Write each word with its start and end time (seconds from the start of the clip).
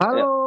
Eh, 0.00 0.06
Hello. 0.06 0.39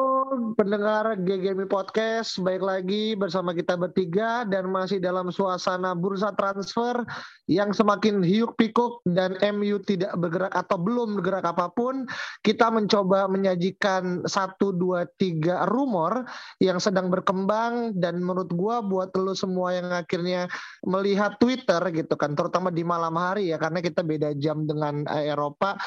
Pendengar 0.58 1.14
GGMI 1.22 1.70
Podcast, 1.70 2.42
baik 2.42 2.64
lagi 2.66 3.14
bersama 3.14 3.54
kita 3.54 3.78
bertiga 3.78 4.42
dan 4.48 4.72
masih 4.72 4.98
dalam 4.98 5.30
suasana 5.30 5.94
bursa 5.94 6.34
transfer 6.34 7.06
yang 7.46 7.70
semakin 7.70 8.26
hiuk 8.26 8.58
pikuk 8.58 9.06
dan 9.06 9.38
MU 9.54 9.78
tidak 9.86 10.16
bergerak 10.18 10.54
atau 10.56 10.80
belum 10.82 11.22
bergerak 11.22 11.46
apa 11.46 11.70
pun. 11.76 12.10
Kita 12.42 12.74
mencoba 12.74 13.30
menyajikan 13.30 14.26
satu 14.26 14.74
dua 14.74 15.06
tiga 15.22 15.70
rumor 15.70 16.26
yang 16.58 16.82
sedang 16.82 17.14
berkembang 17.14 17.94
dan 17.94 18.18
menurut 18.18 18.50
gua 18.56 18.82
buat 18.82 19.14
lo 19.14 19.38
semua 19.38 19.78
yang 19.78 19.94
akhirnya 19.94 20.50
melihat 20.88 21.38
Twitter 21.38 21.80
gitu 21.94 22.18
kan, 22.18 22.34
terutama 22.34 22.74
di 22.74 22.82
malam 22.82 23.14
hari 23.14 23.54
ya 23.54 23.62
karena 23.62 23.84
kita 23.84 24.02
beda 24.02 24.34
jam 24.42 24.66
dengan 24.66 25.06
eh, 25.14 25.30
Eropa, 25.30 25.78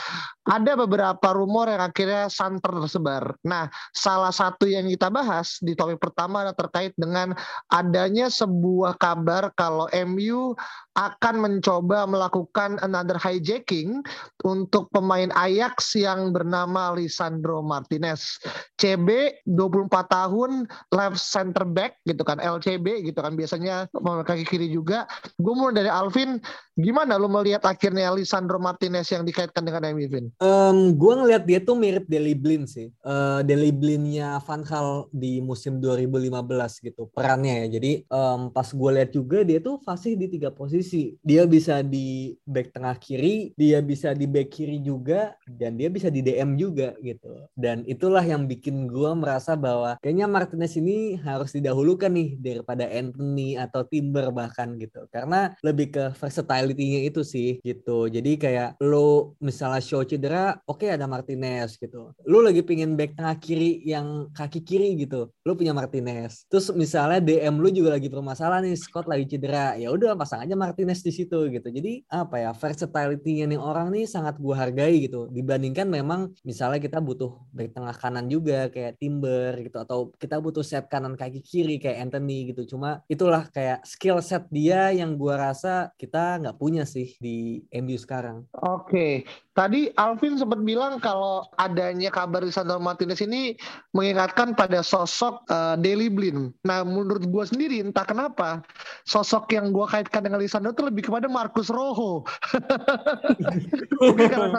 ada 0.47 0.73
beberapa 0.79 1.29
rumor 1.35 1.67
yang 1.67 1.83
akhirnya 1.83 2.31
santer 2.31 2.71
tersebar. 2.85 3.35
Nah, 3.43 3.67
salah 3.91 4.36
satu 4.37 4.69
yang 4.69 4.85
kita 4.85 5.09
bahas 5.09 5.57
di 5.65 5.73
topik 5.73 5.97
pertama 5.97 6.45
adalah 6.45 6.53
terkait 6.53 6.93
dengan 6.93 7.33
adanya 7.73 8.29
sebuah 8.29 9.01
kabar 9.01 9.49
kalau 9.57 9.89
MU 10.05 10.53
akan 10.97 11.45
mencoba 11.45 12.09
melakukan 12.09 12.81
another 12.81 13.21
hijacking 13.21 14.01
untuk 14.43 14.89
pemain 14.91 15.29
Ajax 15.37 15.93
yang 15.93 16.33
bernama 16.33 16.97
Lisandro 16.97 17.61
Martinez. 17.61 18.41
CB 18.81 19.41
24 19.45 19.93
tahun 20.09 20.65
left 20.91 21.21
center 21.21 21.69
back 21.69 22.01
gitu 22.09 22.25
kan 22.25 22.41
LCB 22.41 23.05
gitu 23.13 23.21
kan 23.21 23.37
biasanya 23.37 23.93
kaki 24.25 24.49
kiri 24.49 24.69
juga. 24.73 25.05
Gue 25.37 25.53
mau 25.53 25.69
dari 25.69 25.93
Alvin, 25.93 26.41
gimana 26.77 27.21
lu 27.21 27.29
melihat 27.29 27.65
akhirnya 27.69 28.09
Lisandro 28.17 28.57
Martinez 28.57 29.09
yang 29.13 29.29
dikaitkan 29.29 29.65
dengan 29.69 29.85
MU 29.93 30.09
Vin? 30.09 30.27
Um, 30.41 30.97
gue 30.97 31.13
ngelihat 31.13 31.45
dia 31.45 31.61
tuh 31.61 31.77
mirip 31.77 32.09
Deli 32.09 32.33
Blin 32.33 32.65
sih. 32.65 32.89
Uh, 33.05 33.45
Deli 33.45 33.69
Blinnya 33.73 34.41
Van 34.45 34.65
Gaal 34.65 35.13
di 35.13 35.45
musim 35.45 35.77
2015 35.83 36.33
gitu 36.81 37.13
perannya 37.13 37.65
ya. 37.65 37.77
Jadi 37.77 37.93
um, 38.09 38.49
pas 38.49 38.69
gue 38.71 38.91
lihat 38.97 39.11
juga 39.13 39.45
dia 39.45 39.59
tuh 39.61 39.77
fasih 39.83 40.17
di 40.17 40.31
tiga 40.31 40.49
posisi. 40.49 40.86
Dia 41.25 41.49
bisa 41.49 41.81
di 41.81 42.37
back 42.47 42.77
tengah 42.77 42.95
kiri, 43.01 43.57
dia 43.57 43.81
bisa 43.81 44.13
di 44.13 44.29
back 44.29 44.53
kiri 44.53 44.79
juga, 44.85 45.35
dan 45.49 45.75
dia 45.81 45.91
bisa 45.91 46.13
di 46.13 46.21
DM 46.23 46.55
juga 46.61 46.95
gitu. 47.03 47.49
Dan 47.57 47.83
itulah 47.89 48.23
yang 48.23 48.47
bikin 48.47 48.87
gue 48.87 49.11
merasa 49.17 49.57
bahwa 49.57 49.97
kayaknya 50.05 50.27
Martinez 50.29 50.77
ini 50.77 51.17
harus 51.23 51.51
didahulukan 51.51 52.13
nih 52.13 52.37
daripada 52.39 52.85
Anthony 52.87 53.57
atau 53.57 53.83
Timber 53.89 54.31
bahkan 54.31 54.77
gitu. 54.77 55.09
Karena 55.09 55.55
lebih 55.65 55.91
ke 55.95 56.05
versatility-nya 56.15 57.09
itu 57.09 57.25
sih 57.25 57.59
gitu. 57.65 58.07
Jadi 58.07 58.37
kayak 58.37 58.79
lo 58.85 59.35
misalnya 59.41 59.81
show 59.81 60.05
cedera, 60.05 60.61
oke 60.69 60.85
okay, 60.85 60.95
ada 60.95 61.09
Martinez 61.09 61.81
gitu. 61.81 62.13
Lo 62.29 62.45
lagi 62.45 62.61
pingin 62.61 62.95
back 62.95 63.17
tengah 63.17 63.37
kiri 63.41 63.81
yang 63.87 64.29
kaki 64.37 64.61
kiri 64.61 64.93
gitu 65.01 65.33
lu 65.47 65.57
punya 65.57 65.73
Martinez 65.73 66.45
terus 66.53 66.69
misalnya 66.75 67.25
DM 67.25 67.57
lu 67.57 67.73
juga 67.73 67.97
lagi 67.97 68.13
bermasalah 68.13 68.61
nih 68.61 68.77
Scott 68.77 69.09
lagi 69.09 69.25
cedera 69.25 69.79
ya 69.81 69.89
udah 69.89 70.13
pasang 70.13 70.45
aja 70.45 70.53
Martinez 70.53 70.76
di 70.77 71.13
situ 71.15 71.39
gitu. 71.49 71.69
Jadi 71.73 72.05
apa 72.13 72.37
ya 72.43 72.51
versatility 72.53 73.47
nih 73.47 73.57
orang 73.57 73.89
nih 73.95 74.05
sangat 74.05 74.37
gua 74.37 74.67
hargai 74.69 75.09
gitu. 75.09 75.31
Dibandingkan 75.33 75.89
memang 75.89 76.35
misalnya 76.45 76.83
kita 76.83 77.01
butuh 77.01 77.33
back 77.55 77.73
tengah 77.73 77.97
kanan 77.97 78.27
juga 78.29 78.69
kayak 78.69 79.01
Timber 79.01 79.57
gitu. 79.65 79.79
Atau 79.81 80.13
kita 80.21 80.37
butuh 80.43 80.67
set 80.67 80.91
kanan 80.93 81.17
kaki 81.17 81.41
kiri 81.41 81.81
kayak 81.81 82.11
Anthony 82.11 82.53
gitu. 82.53 82.77
Cuma 82.77 83.01
itulah 83.09 83.49
kayak 83.49 83.87
skill 83.87 84.21
set 84.21 84.45
dia 84.53 84.93
yang 84.93 85.17
gua 85.17 85.51
rasa 85.51 85.95
kita 85.97 86.43
nggak 86.43 86.59
punya 86.61 86.85
sih 86.85 87.17
di 87.17 87.65
MU 87.73 87.97
sekarang. 87.97 88.45
Oke. 88.53 89.25
okay. 89.25 89.46
Tadi 89.57 89.89
Alvin 89.97 90.37
sempat 90.37 90.61
bilang 90.61 91.01
kalau 91.01 91.49
adanya 91.57 92.13
kabar 92.13 92.45
Lisandro 92.45 92.77
Martinez 92.77 93.25
ini 93.25 93.57
mengingatkan 93.97 94.53
pada 94.53 94.85
sosok 94.85 95.43
uh, 95.49 95.75
Daily 95.81 96.13
Blind. 96.13 96.53
Nah, 96.69 96.85
menurut 96.85 97.25
gue 97.25 97.45
sendiri 97.49 97.81
entah 97.81 98.05
kenapa 98.05 98.61
sosok 99.09 99.49
yang 99.57 99.73
gue 99.73 99.87
kaitkan 99.89 100.29
dengan 100.29 100.39
Lisandro 100.45 100.77
itu 100.77 100.85
lebih 100.85 101.09
kepada 101.09 101.27
Marcus 101.27 101.73
Rojo. 101.73 102.29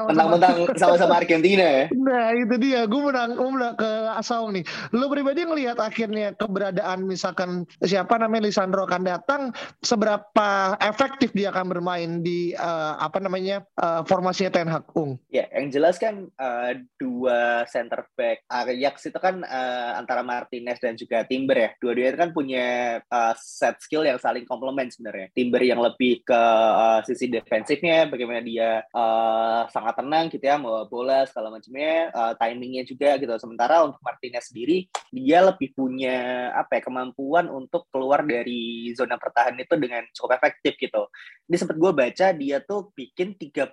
Mentang-mentang 0.09 0.74
sama-sama 0.75 1.22
Argentina 1.22 1.64
ya. 1.64 1.84
Nah, 1.94 2.34
itu 2.34 2.56
dia. 2.58 2.90
Gue 2.90 3.14
menang, 3.14 3.38
gue 3.38 3.50
menang 3.53 3.75
ke 3.78 3.91
asal 4.18 4.50
nih. 4.50 4.66
Lo 4.97 5.14
pribadi 5.14 5.46
ngelihat 5.46 5.78
akhirnya 5.78 6.34
keberadaan 6.34 7.06
misalkan 7.06 7.69
siapa 7.85 8.18
namanya 8.18 8.50
Lisandro 8.50 8.90
akan 8.90 9.03
datang, 9.06 9.41
seberapa 9.85 10.74
efektif 10.81 11.29
dia 11.38 11.53
akan 11.53 11.69
bermain 11.69 12.25
di 12.25 12.58
uh, 12.58 12.97
apa 12.97 13.22
namanya 13.22 13.62
uh, 13.78 14.02
formasinya 14.08 14.50
Ten 14.50 14.72
Hag, 14.72 14.87
Ung? 14.96 15.20
Ya, 15.28 15.50
yang 15.52 15.68
jelas 15.74 16.00
kan 16.00 16.30
uh, 16.40 16.72
dua 16.96 17.68
center 17.68 18.08
back 18.16 18.46
Ajax 18.48 19.12
itu 19.12 19.20
kan 19.20 19.44
uh, 19.44 19.92
antara 20.00 20.24
Martinez 20.24 20.80
dan 20.80 20.96
juga 20.96 21.28
Timber 21.28 21.58
ya. 21.58 21.70
Dua-duanya 21.81 22.16
kan 22.16 22.30
punya 22.31 22.68
uh, 23.08 23.34
set 23.36 23.81
skill 23.84 24.08
yang 24.08 24.22
saling 24.22 24.47
komplement 24.47 24.88
sebenarnya. 24.94 25.34
Timber 25.34 25.62
yang 25.64 25.81
lebih 25.84 26.24
ke 26.24 26.38
uh, 26.38 27.02
sisi 27.03 27.28
defensifnya, 27.28 28.08
bagaimana 28.08 28.40
dia 28.40 28.86
uh, 28.94 29.68
sangat 29.74 30.00
tenang 30.00 30.31
gitu 30.31 30.44
ya, 30.46 30.56
mau 30.56 30.86
bola 30.88 31.28
segala 31.28 31.52
macamnya, 31.52 32.14
uh, 32.14 32.34
timingnya 32.38 32.84
juga 32.88 33.18
gitu. 33.18 33.34
Sementara 33.42 33.84
untuk 33.84 34.00
Martinez 34.06 34.53
sendiri, 34.53 34.88
dia 35.12 35.44
lebih 35.44 35.74
punya 35.74 36.50
apa 36.53 36.80
ya 36.80 36.81
kemampuan 36.86 37.50
untuk 37.50 37.90
keluar 37.90 38.24
dari 38.24 38.92
zona 38.94 39.18
pertahanan 39.18 39.64
itu 39.64 39.76
dengan 39.80 40.03
cukup 40.14 40.38
efektif 40.38 40.78
gitu. 40.78 41.09
Ini 41.47 41.56
sempat 41.56 41.78
gue 41.80 41.92
baca 41.96 42.28
dia 42.36 42.58
tuh 42.59 42.92
bikin 42.94 43.40
13 43.40 43.72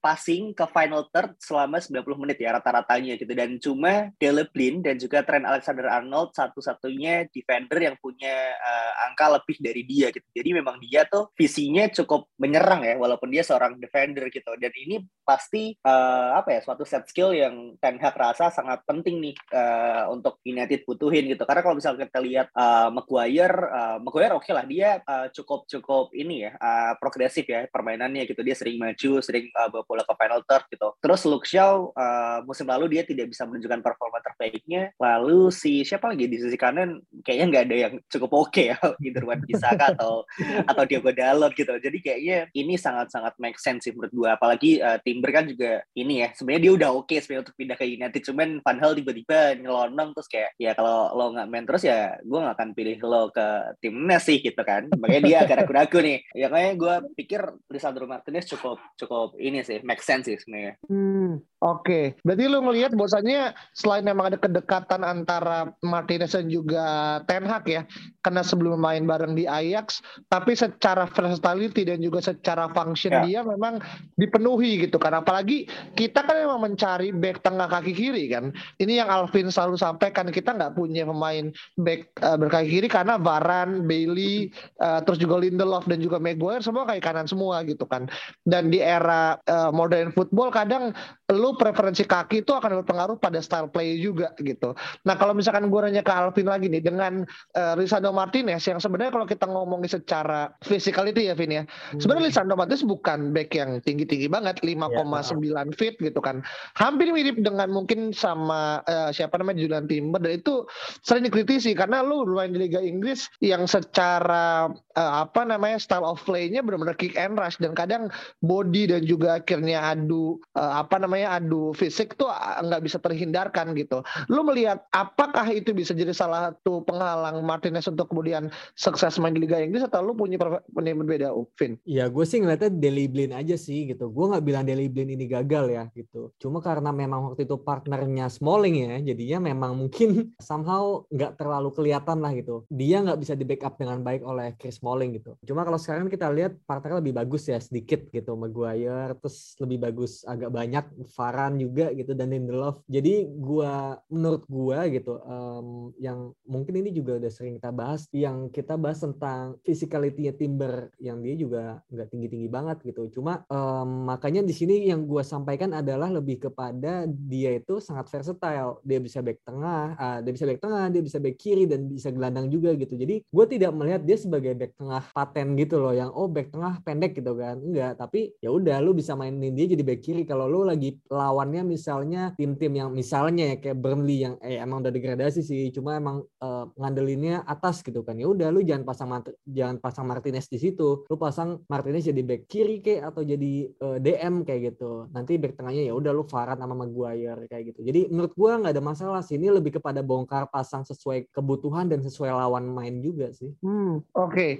passing 0.00 0.41
ke 0.50 0.66
final 0.74 1.06
third 1.14 1.38
selama 1.38 1.78
90 1.78 2.02
menit 2.18 2.38
ya 2.42 2.58
rata-ratanya 2.58 3.14
gitu 3.14 3.32
dan 3.38 3.62
cuma 3.62 4.10
Dele 4.18 4.50
Blin 4.50 4.82
dan 4.82 4.98
juga 4.98 5.22
Trent 5.22 5.46
Alexander 5.46 5.86
Arnold 5.86 6.34
satu-satunya 6.34 7.30
defender 7.30 7.78
yang 7.78 7.96
punya 8.02 8.34
uh, 8.58 9.06
angka 9.06 9.38
lebih 9.38 9.56
dari 9.62 9.82
dia 9.86 10.08
gitu. 10.10 10.24
Jadi 10.32 10.50
memang 10.56 10.80
dia 10.80 11.04
tuh 11.04 11.28
visinya 11.36 11.84
cukup 11.92 12.32
menyerang 12.40 12.82
ya 12.86 12.96
walaupun 12.96 13.28
dia 13.28 13.44
seorang 13.44 13.76
defender 13.76 14.32
gitu. 14.32 14.56
Dan 14.56 14.72
ini 14.72 15.04
pasti 15.22 15.76
uh, 15.84 16.38
apa 16.40 16.56
ya 16.56 16.60
suatu 16.64 16.88
set 16.88 17.04
skill 17.10 17.36
yang 17.36 17.76
Ten 17.78 18.00
Hag 18.00 18.16
rasa 18.16 18.48
sangat 18.48 18.82
penting 18.88 19.20
nih 19.20 19.36
uh, 19.52 20.08
untuk 20.08 20.40
United 20.48 20.88
butuhin 20.88 21.28
gitu. 21.28 21.44
Karena 21.44 21.60
kalau 21.60 21.76
misalnya 21.76 22.08
kita 22.08 22.20
lihat 22.24 22.48
uh, 22.56 22.88
Maguire, 22.88 23.58
uh, 23.68 23.96
Maguire 24.00 24.32
oke 24.32 24.48
okay 24.48 24.52
lah 24.56 24.64
dia 24.64 25.04
uh, 25.04 25.28
cukup 25.28 25.68
cukup 25.68 26.14
ini 26.16 26.48
ya 26.48 26.56
uh, 26.56 26.92
progresif 26.96 27.44
ya 27.44 27.68
permainannya 27.68 28.24
gitu. 28.24 28.40
Dia 28.40 28.56
sering 28.56 28.80
maju, 28.80 29.20
sering 29.20 29.52
uh, 29.52 29.68
bola 29.84 30.06
ke 30.06 30.14
final 30.16 30.31
third 30.48 30.64
gitu. 30.72 30.88
Terus 31.04 31.20
Luke 31.28 31.44
Shaw 31.44 31.92
uh, 31.92 32.38
musim 32.48 32.64
lalu 32.64 32.96
dia 32.96 33.02
tidak 33.04 33.28
bisa 33.28 33.44
menunjukkan 33.44 33.84
performa 33.84 34.18
terbaiknya. 34.24 34.96
Lalu 34.96 35.52
si 35.52 35.84
siapa 35.84 36.08
lagi 36.08 36.24
di 36.30 36.40
sisi 36.40 36.56
kanan 36.56 37.04
kayaknya 37.20 37.46
nggak 37.52 37.64
ada 37.68 37.76
yang 37.76 37.94
cukup 38.08 38.30
oke 38.32 38.50
okay 38.52 38.72
ya, 38.72 38.78
either 39.04 39.24
Wan 39.28 39.44
Bisaka 39.44 39.92
atau 39.92 40.24
atau 40.64 40.82
Diogo 40.88 41.12
Dalot 41.12 41.52
gitu. 41.52 41.72
Jadi 41.76 41.98
kayaknya 42.00 42.48
ini 42.56 42.80
sangat-sangat 42.80 43.36
make 43.36 43.60
sense 43.60 43.84
sih 43.84 43.92
menurut 43.92 44.12
gue. 44.14 44.28
Apalagi 44.30 44.70
uh, 44.80 44.98
Timber 45.02 45.30
kan 45.34 45.44
juga 45.44 45.84
ini 45.92 46.24
ya, 46.24 46.28
sebenarnya 46.32 46.62
dia 46.62 46.72
udah 46.72 46.88
oke 46.94 47.10
okay 47.10 47.18
sebenarnya 47.20 47.44
untuk 47.50 47.56
pindah 47.58 47.76
ke 47.76 47.84
United. 47.84 48.22
Cuman 48.22 48.48
Van 48.62 48.78
Hal 48.78 48.92
tiba-tiba 48.96 49.38
nyelonong 49.58 50.14
terus 50.14 50.28
kayak 50.30 50.50
ya 50.56 50.72
kalau 50.72 51.12
lo 51.12 51.34
nggak 51.34 51.48
main 51.50 51.66
terus 51.66 51.82
ya 51.84 52.16
gue 52.22 52.38
nggak 52.38 52.56
akan 52.56 52.70
pilih 52.72 52.96
lo 53.02 53.22
ke 53.34 53.46
timnas 53.82 54.22
sih 54.24 54.38
gitu 54.40 54.62
kan. 54.62 54.86
Makanya 54.94 55.22
dia 55.26 55.36
agak 55.44 55.66
ragu-ragu 55.66 55.98
nih. 55.98 56.18
Ya 56.32 56.46
kayaknya 56.48 56.74
gue 56.78 56.94
pikir 57.18 57.40
Lisandro 57.68 58.06
Martinez 58.06 58.46
cukup 58.46 58.78
cukup 58.94 59.34
ini 59.40 59.64
sih 59.66 59.82
make 59.82 60.02
sense 60.04 60.21
sih 60.24 60.36
sebenarnya. 60.38 60.74
Hmm, 60.88 61.42
oke. 61.62 61.86
Okay. 61.86 62.04
Berarti 62.26 62.44
lo 62.50 62.58
ngelihat 62.66 62.92
bahwasanya 62.98 63.54
selain 63.72 64.02
memang 64.02 64.34
ada 64.34 64.38
kedekatan 64.38 65.06
antara 65.06 65.70
Martinez 65.80 66.34
dan 66.34 66.50
juga 66.50 67.18
Ten 67.30 67.46
Hag 67.46 67.64
ya, 67.70 67.86
karena 68.26 68.42
sebelum 68.42 68.82
main 68.82 69.06
bareng 69.06 69.38
di 69.38 69.46
Ajax, 69.46 70.02
tapi 70.26 70.58
secara 70.58 71.06
versatility 71.06 71.86
dan 71.86 72.02
juga 72.02 72.18
secara 72.18 72.66
function 72.74 73.14
ya. 73.14 73.22
dia 73.22 73.40
memang 73.46 73.78
dipenuhi 74.18 74.82
gitu 74.82 74.98
kan. 74.98 75.14
Apalagi 75.14 75.70
kita 75.94 76.26
kan 76.26 76.42
memang 76.42 76.66
mencari 76.66 77.14
back 77.14 77.46
tengah 77.46 77.70
kaki 77.70 77.94
kiri 77.94 78.26
kan. 78.26 78.50
Ini 78.82 79.06
yang 79.06 79.08
Alvin 79.08 79.48
selalu 79.48 79.78
sampaikan 79.78 80.28
kita 80.34 80.58
nggak 80.58 80.74
punya 80.74 81.06
pemain 81.06 81.54
back 81.78 82.10
uh, 82.24 82.34
berkaki 82.34 82.80
kiri 82.80 82.88
karena 82.90 83.16
Varan, 83.22 83.86
Bailey, 83.86 84.50
uh, 84.82 84.98
terus 85.06 85.22
juga 85.22 85.38
Lindelof 85.38 85.86
dan 85.86 86.02
juga 86.02 86.18
Maguire 86.18 86.64
semua 86.64 86.82
kaki 86.88 86.98
kanan 86.98 87.30
semua 87.30 87.62
gitu 87.62 87.86
kan. 87.86 88.10
Dan 88.42 88.74
di 88.74 88.82
era 88.82 89.38
uh, 89.46 89.70
modern 89.70 90.10
football 90.10 90.50
kadang 90.50 90.90
lu 91.32 91.51
preferensi 91.56 92.04
kaki 92.06 92.44
itu 92.44 92.52
akan 92.52 92.82
berpengaruh 92.82 93.16
pada 93.20 93.38
style 93.42 93.68
play 93.70 93.98
juga 93.98 94.32
gitu. 94.40 94.74
Nah 95.04 95.14
kalau 95.16 95.32
misalkan 95.36 95.68
gue 95.68 95.80
nanya 95.82 96.02
ke 96.04 96.12
Alvin 96.12 96.48
lagi 96.48 96.66
nih 96.68 96.82
dengan 96.82 97.24
uh, 97.56 97.74
Lisandro 97.78 98.12
Martinez 98.12 98.64
yang 98.66 98.78
sebenarnya 98.78 99.12
kalau 99.14 99.26
kita 99.28 99.46
ngomongin 99.48 99.90
secara 99.90 100.52
physicality 100.64 101.28
ya 101.30 101.34
Vin 101.34 101.52
ya, 101.52 101.64
hmm. 101.64 102.00
sebenarnya 102.00 102.32
Lisandro 102.32 102.54
Martinez 102.56 102.84
bukan 102.84 103.32
back 103.32 103.52
yang 103.56 103.80
tinggi-tinggi 103.82 104.28
banget 104.28 104.60
5,9 104.64 105.42
ya, 105.42 105.62
feet 105.76 105.96
gitu 105.98 106.20
kan, 106.20 106.44
hampir 106.76 107.08
mirip 107.12 107.38
dengan 107.40 107.68
mungkin 107.70 108.12
sama 108.14 108.82
uh, 108.86 109.10
siapa 109.12 109.38
namanya 109.40 109.64
Julian 109.64 109.86
Timber 109.86 110.20
dan 110.22 110.38
itu 110.40 110.64
sering 111.04 111.26
dikritisi 111.28 111.76
karena 111.76 112.00
lu 112.04 112.24
bermain 112.24 112.52
di 112.52 112.68
Liga 112.68 112.80
Inggris 112.80 113.28
yang 113.40 113.64
secara 113.66 114.70
uh, 114.96 115.12
apa 115.24 115.42
namanya 115.44 115.80
style 115.80 116.04
of 116.06 116.20
play-nya 116.24 116.64
benar-benar 116.64 116.96
kick 116.96 117.16
and 117.16 117.36
rush 117.36 117.58
dan 117.58 117.76
kadang 117.76 118.08
body 118.44 118.88
dan 118.88 119.02
juga 119.04 119.40
akhirnya 119.40 119.82
adu 119.92 120.38
uh, 120.56 120.82
apa 120.82 121.00
namanya 121.02 121.41
adu 121.42 121.74
fisik 121.74 122.14
tuh 122.14 122.30
nggak 122.62 122.82
bisa 122.86 123.02
terhindarkan 123.02 123.74
gitu. 123.74 124.06
Lu 124.30 124.46
melihat 124.46 124.86
apakah 124.94 125.50
itu 125.50 125.74
bisa 125.74 125.90
jadi 125.90 126.14
salah 126.14 126.54
satu 126.54 126.86
penghalang 126.86 127.42
Martinez 127.42 127.90
untuk 127.90 128.08
kemudian 128.14 128.48
sukses 128.78 129.18
main 129.18 129.34
di 129.34 129.42
Liga 129.42 129.58
Inggris 129.58 129.82
atau 129.82 130.00
lu 130.00 130.14
punya 130.14 130.38
pendapat 130.38 130.62
berbeda, 130.72 131.34
Vin? 131.58 131.76
Iya, 131.82 132.06
gue 132.06 132.24
sih 132.24 132.38
ngeliatnya 132.38 132.70
Deli 132.70 133.06
Blin 133.10 133.34
aja 133.34 133.58
sih 133.58 133.90
gitu. 133.90 134.08
Gue 134.14 134.30
nggak 134.30 134.44
bilang 134.46 134.64
Deli 134.64 134.86
Blin 134.86 135.10
ini 135.10 135.26
gagal 135.26 135.66
ya 135.68 135.84
gitu. 135.92 136.30
Cuma 136.38 136.62
karena 136.62 136.94
memang 136.94 137.32
waktu 137.32 137.44
itu 137.44 137.58
partnernya 137.58 138.30
Smalling 138.30 138.76
ya, 138.78 139.12
jadinya 139.12 139.50
memang 139.52 139.74
mungkin 139.74 140.30
somehow 140.48 141.02
nggak 141.10 141.36
terlalu 141.36 141.74
kelihatan 141.74 142.22
lah 142.22 142.32
gitu. 142.32 142.64
Dia 142.70 143.02
nggak 143.02 143.18
bisa 143.18 143.34
di 143.34 143.44
backup 143.44 143.76
dengan 143.76 144.00
baik 144.00 144.22
oleh 144.22 144.54
Chris 144.56 144.78
Smalling 144.78 145.18
gitu. 145.18 145.34
Cuma 145.42 145.66
kalau 145.66 145.76
sekarang 145.80 146.06
kita 146.06 146.30
lihat 146.30 146.54
partnernya 146.64 147.02
lebih 147.02 147.14
bagus 147.18 147.50
ya 147.50 147.58
sedikit 147.58 148.06
gitu. 148.14 148.38
Maguire 148.38 149.18
terus 149.18 149.58
lebih 149.60 149.82
bagus 149.82 150.22
agak 150.24 150.50
banyak 150.52 150.84
Varan 151.32 151.56
juga 151.56 151.88
gitu 151.96 152.12
dan 152.12 152.28
Lindelof. 152.28 152.84
Jadi 152.92 153.24
gua 153.24 153.96
menurut 154.12 154.44
gua 154.52 154.84
gitu 154.92 155.16
um, 155.24 155.88
yang 155.96 156.36
mungkin 156.44 156.84
ini 156.84 156.92
juga 156.92 157.16
udah 157.16 157.32
sering 157.32 157.56
kita 157.56 157.72
bahas 157.72 158.04
yang 158.12 158.52
kita 158.52 158.76
bahas 158.76 159.00
tentang 159.00 159.56
physicality-nya 159.64 160.36
Timber 160.36 160.92
yang 161.00 161.24
dia 161.24 161.32
juga 161.40 161.80
nggak 161.88 162.12
tinggi-tinggi 162.12 162.48
banget 162.52 162.84
gitu. 162.84 163.08
Cuma 163.16 163.48
um, 163.48 164.12
makanya 164.12 164.44
di 164.44 164.52
sini 164.52 164.92
yang 164.92 165.08
gua 165.08 165.24
sampaikan 165.24 165.72
adalah 165.72 166.12
lebih 166.12 166.44
kepada 166.44 167.08
dia 167.08 167.56
itu 167.56 167.80
sangat 167.80 168.12
versatile. 168.12 168.84
Dia 168.84 169.00
bisa 169.00 169.24
back 169.24 169.40
tengah, 169.48 169.96
uh, 169.96 170.18
dia 170.20 170.32
bisa 170.36 170.44
back 170.44 170.60
tengah, 170.60 170.84
dia 170.92 171.00
bisa 171.00 171.16
back 171.16 171.36
kiri 171.40 171.64
dan 171.64 171.88
bisa 171.88 172.12
gelandang 172.12 172.52
juga 172.52 172.76
gitu. 172.76 172.92
Jadi 172.98 173.24
gue 173.24 173.46
tidak 173.48 173.72
melihat 173.72 174.02
dia 174.04 174.18
sebagai 174.20 174.52
back 174.52 174.76
tengah 174.76 175.02
paten 175.14 175.56
gitu 175.56 175.80
loh 175.80 175.94
yang 175.96 176.10
oh 176.12 176.28
back 176.28 176.52
tengah 176.52 176.82
pendek 176.84 177.16
gitu 177.16 177.32
kan. 177.38 177.56
Enggak, 177.56 177.96
tapi 177.96 178.36
ya 178.42 178.52
udah 178.52 178.82
lu 178.82 178.92
bisa 178.92 179.16
mainin 179.16 179.54
dia 179.54 179.70
jadi 179.70 179.80
back 179.80 180.00
kiri 180.02 180.22
kalau 180.26 180.50
lu 180.50 180.66
lagi 180.66 180.98
lawannya 181.28 181.62
misalnya 181.62 182.34
tim-tim 182.34 182.72
yang 182.74 182.90
misalnya 182.90 183.54
ya 183.54 183.56
kayak 183.60 183.78
Burnley 183.78 184.24
yang 184.26 184.34
eh 184.42 184.58
emang 184.58 184.82
udah 184.82 184.92
degradasi 184.92 185.40
sih, 185.44 185.70
cuma 185.70 185.96
emang 185.96 186.26
uh, 186.42 186.66
ngandelinnya 186.74 187.46
atas 187.46 187.80
gitu 187.86 188.02
kan. 188.02 188.18
Ya 188.18 188.26
udah 188.26 188.48
lu 188.50 188.64
jangan 188.66 188.84
pasang 188.88 189.08
jangan 189.46 189.76
pasang 189.78 190.06
Martinez 190.08 190.46
di 190.50 190.58
situ. 190.58 191.04
Lu 191.06 191.16
pasang 191.16 191.62
Martinez 191.68 192.06
jadi 192.06 192.22
back 192.22 192.48
kiri 192.48 192.80
kayak 192.80 193.12
atau 193.12 193.22
jadi 193.22 193.52
eh, 193.68 193.98
DM 194.00 194.46
kayak 194.46 194.74
gitu. 194.74 195.10
Nanti 195.12 195.36
back 195.36 195.58
tengahnya 195.58 195.90
ya 195.90 195.94
udah 195.94 196.12
lu 196.14 196.24
Farad 196.24 196.58
sama 196.58 196.72
Maguire 196.72 197.46
kayak 197.50 197.74
gitu. 197.74 197.80
Jadi 197.84 198.08
menurut 198.08 198.32
gua 198.38 198.58
nggak 198.62 198.72
ada 198.78 198.84
masalah 198.84 199.20
sih. 199.20 199.36
Ini 199.36 199.52
lebih 199.52 199.78
kepada 199.80 200.00
bongkar 200.00 200.48
pasang 200.48 200.86
sesuai 200.86 201.30
kebutuhan 201.34 201.90
dan 201.90 202.00
sesuai 202.00 202.30
lawan 202.30 202.70
main 202.70 203.02
juga 203.02 203.30
sih. 203.34 203.52
Hmm, 203.60 204.00
oke. 204.16 204.32
Okay. 204.32 204.50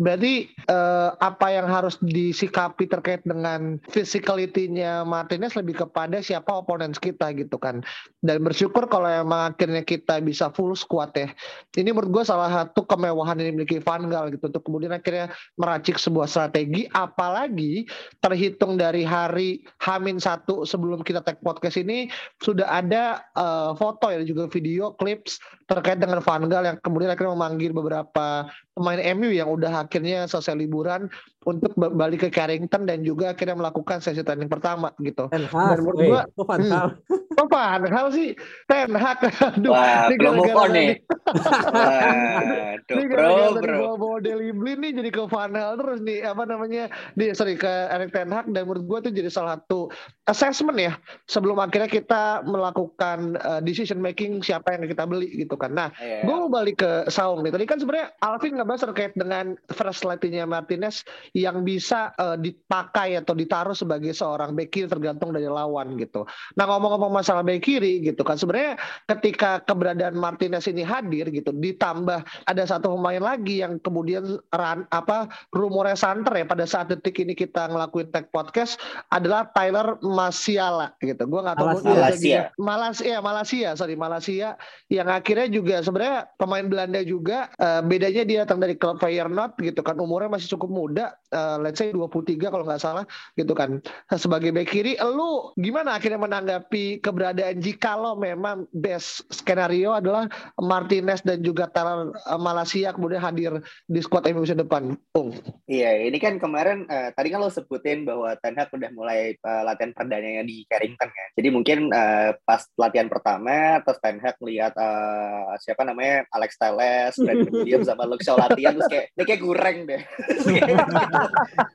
Berarti 0.00 0.50
uh, 0.66 1.14
apa 1.20 1.46
yang 1.52 1.66
harus 1.68 2.00
disikapi 2.00 2.88
terkait 2.88 3.22
dengan 3.22 3.76
physicality-nya 3.92 5.04
Martinez 5.04 5.52
lebih 5.54 5.84
kepada 5.86 5.99
siapa 6.24 6.56
oponen 6.56 6.96
kita 6.96 7.32
gitu 7.36 7.60
kan. 7.60 7.84
Dan 8.24 8.40
bersyukur 8.40 8.88
kalau 8.88 9.08
emang 9.08 9.52
akhirnya 9.52 9.84
kita 9.84 10.20
bisa 10.24 10.48
full 10.52 10.72
squad 10.72 11.12
ya. 11.12 11.28
Ini 11.76 11.92
menurut 11.92 12.20
gue 12.20 12.24
salah 12.24 12.48
satu 12.48 12.84
kemewahan 12.88 13.36
yang 13.40 13.56
dimiliki 13.56 13.82
Van 13.82 14.06
Gaal 14.08 14.32
gitu 14.32 14.48
untuk 14.48 14.64
kemudian 14.64 14.96
akhirnya 14.96 15.32
meracik 15.60 16.00
sebuah 16.00 16.30
strategi 16.30 16.88
apalagi 16.92 17.84
terhitung 18.24 18.80
dari 18.80 19.04
hari 19.04 19.60
Hamin 19.84 20.16
satu 20.16 20.64
sebelum 20.64 21.04
kita 21.04 21.20
tag 21.20 21.42
podcast 21.44 21.76
ini 21.80 22.08
sudah 22.40 22.68
ada 22.68 23.24
uh, 23.36 23.72
foto 23.76 24.08
ya 24.12 24.22
juga 24.22 24.46
video 24.48 24.94
clips 24.96 25.40
terkait 25.66 25.98
dengan 25.98 26.22
Van 26.22 26.44
Gaal 26.46 26.64
yang 26.74 26.78
kemudian 26.82 27.10
akhirnya 27.10 27.34
memanggil 27.34 27.70
beberapa 27.70 28.48
pemain 28.74 29.00
MU 29.18 29.28
yang 29.28 29.50
udah 29.50 29.84
akhirnya 29.84 30.24
selesai 30.24 30.56
liburan 30.56 31.10
untuk 31.48 31.72
balik 31.72 32.28
ke 32.28 32.28
Carrington 32.28 32.84
dan 32.84 33.00
juga 33.00 33.32
akhirnya 33.32 33.56
melakukan 33.56 34.04
sesi 34.04 34.20
training 34.20 34.52
pertama 34.52 34.92
gitu. 35.00 35.32
Dan 35.32 35.48
menurut 35.48 36.00
gua, 36.04 36.22
oh, 36.36 36.44
Van. 36.44 36.60
Hmm, 36.60 36.92
Kok 37.32 37.48
Van 37.48 37.82
Hal 37.88 38.06
sih? 38.12 38.36
Ten 38.68 38.92
Hag. 38.92 39.24
Aduh, 39.56 39.72
Wah, 39.72 40.12
belum 40.12 40.36
move 40.36 40.52
on 40.52 40.70
nih. 40.76 41.00
Waduh, 41.24 43.00
bro, 43.08 43.32
bro. 43.56 43.76
Bawa 43.80 43.94
bawa 43.96 44.16
Deli 44.20 44.52
Blin 44.52 44.84
nih 44.84 44.92
jadi 45.00 45.08
ke 45.08 45.22
Van 45.32 45.56
Hal 45.56 45.80
terus 45.80 46.04
nih 46.04 46.28
apa 46.28 46.44
namanya? 46.44 46.92
Di 47.16 47.32
sorry 47.32 47.56
ke 47.56 47.88
Erik 47.88 48.12
Ten 48.12 48.28
Hag 48.28 48.52
dan 48.52 48.68
menurut 48.68 48.84
gue 48.84 49.08
tuh 49.08 49.12
jadi 49.16 49.32
salah 49.32 49.56
satu 49.56 49.88
assessment 50.28 50.76
ya 50.76 50.92
sebelum 51.24 51.56
akhirnya 51.56 51.88
kita 51.88 52.44
melakukan 52.44 53.40
uh, 53.40 53.64
decision 53.64 53.96
making 53.96 54.44
siapa 54.44 54.76
yang 54.76 54.84
kita 54.84 55.08
beli 55.08 55.32
gitu 55.40 55.56
kan. 55.56 55.72
Nah, 55.72 55.88
yeah. 55.96 56.20
gue 56.20 56.34
mau 56.36 56.52
balik 56.52 56.84
ke 56.84 57.08
Saung 57.08 57.40
nih. 57.40 57.56
Tadi 57.56 57.64
kan 57.64 57.78
sebenarnya 57.80 58.12
Alvin 58.20 58.60
nggak 58.60 58.68
bahas 58.68 58.84
terkait 58.84 59.12
dengan 59.16 59.56
first 59.72 60.04
nya 60.04 60.44
Martinez 60.44 61.02
yang 61.36 61.62
bisa 61.62 62.12
uh, 62.18 62.36
dipakai 62.38 63.18
atau 63.18 63.34
ditaruh 63.36 63.76
sebagai 63.76 64.10
seorang 64.14 64.54
back 64.54 64.72
tergantung 64.86 65.30
dari 65.30 65.46
lawan 65.46 65.98
gitu. 65.98 66.26
Nah, 66.56 66.64
ngomong-ngomong 66.66 67.10
masalah 67.22 67.42
back 67.42 67.62
kiri 67.62 68.02
gitu 68.02 68.22
kan. 68.22 68.38
Sebenarnya 68.38 68.78
ketika 69.06 69.62
keberadaan 69.66 70.16
Martinez 70.16 70.66
ini 70.70 70.82
hadir 70.86 71.28
gitu, 71.30 71.50
ditambah 71.54 72.22
ada 72.46 72.62
satu 72.64 72.96
pemain 72.96 73.20
lagi 73.20 73.62
yang 73.62 73.78
kemudian 73.82 74.40
ran, 74.54 74.86
apa 74.90 75.30
rumornya 75.54 75.98
santer 75.98 76.42
ya 76.42 76.46
pada 76.46 76.64
saat 76.64 76.88
detik 76.90 77.18
ini 77.22 77.34
kita 77.36 77.68
ngelakuin 77.70 78.10
tag 78.10 78.30
podcast 78.30 78.80
adalah 79.10 79.50
Tyler 79.52 79.98
Masiala 80.00 80.94
gitu. 81.02 81.26
Gua 81.26 81.46
nggak 81.46 81.56
tahu 81.58 81.68
Malaysia. 81.86 82.50
Malaysia, 82.56 83.04
ya 83.04 83.18
Malaysia, 83.20 83.68
sorry 83.76 83.94
Malaysia 83.98 84.48
yang 84.88 85.08
akhirnya 85.10 85.48
juga 85.50 85.76
sebenarnya 85.84 86.30
pemain 86.40 86.66
Belanda 86.66 87.00
juga 87.04 87.52
uh, 87.60 87.82
bedanya 87.84 88.22
dia 88.24 88.38
datang 88.46 88.62
dari 88.62 88.74
klub 88.78 88.98
Feyenoord 88.98 89.58
gitu 89.60 89.80
kan 89.84 89.98
umurnya 90.00 90.32
masih 90.32 90.56
cukup 90.56 90.70
muda, 90.70 91.14
uh, 91.34 91.56
let's 91.62 91.78
say 91.78 91.90
23 91.94 92.38
kalau 92.50 92.66
nggak 92.66 92.82
salah 92.82 93.04
gitu 93.34 93.52
kan. 93.54 93.82
Sebagai 94.14 94.50
back 94.54 94.70
kiri, 94.70 94.94
lu 95.00 95.50
gimana 95.58 95.96
akhirnya 95.98 96.20
menanggapi 96.20 97.02
keberadaan 97.02 97.58
jikalau 97.58 98.18
memang 98.18 98.66
best 98.74 99.26
skenario 99.32 99.94
adalah 99.94 100.30
Martinez 100.58 101.22
dan 101.24 101.42
juga 101.42 101.66
Taylor 101.70 102.14
eh, 102.14 102.40
Malaysia 102.40 102.90
kemudian 102.94 103.22
hadir 103.22 103.52
di 103.86 104.00
squad 104.02 104.26
MU 104.30 104.42
musim 104.42 104.58
depan. 104.58 104.94
Ung. 105.14 105.34
Iya, 105.70 106.06
ini 106.06 106.18
kan 106.18 106.38
kemarin 106.38 106.86
uh, 106.90 107.10
tadi 107.14 107.30
kan 107.30 107.42
lo 107.42 107.50
sebutin 107.50 108.02
bahwa 108.02 108.34
Ten 108.42 108.58
Hag 108.58 108.70
udah 108.74 108.90
mulai 108.94 109.34
uh, 109.42 109.62
latihan 109.66 109.94
perdananya 109.94 110.42
di 110.42 110.66
Carrington 110.66 111.10
ya. 111.10 111.26
Jadi 111.38 111.48
mungkin 111.50 111.78
uh, 111.94 112.34
pas 112.42 112.66
latihan 112.74 113.06
pertama 113.06 113.78
terus 113.82 113.98
Ten 114.02 114.18
Hag 114.18 114.36
lihat 114.42 114.74
uh, 114.74 115.54
siapa 115.62 115.86
namanya 115.86 116.26
Alex 116.34 116.58
Telles, 116.58 117.14
Brandon 117.18 117.52
Williams 117.52 117.86
sama 117.86 118.06
Luke 118.06 118.24
Shaw 118.24 118.38
latihan 118.38 118.74
terus 118.78 118.90
kayak 118.90 119.06
ini 119.14 119.24
kayak 119.26 119.42
kurang 119.42 119.76
deh. 119.86 120.02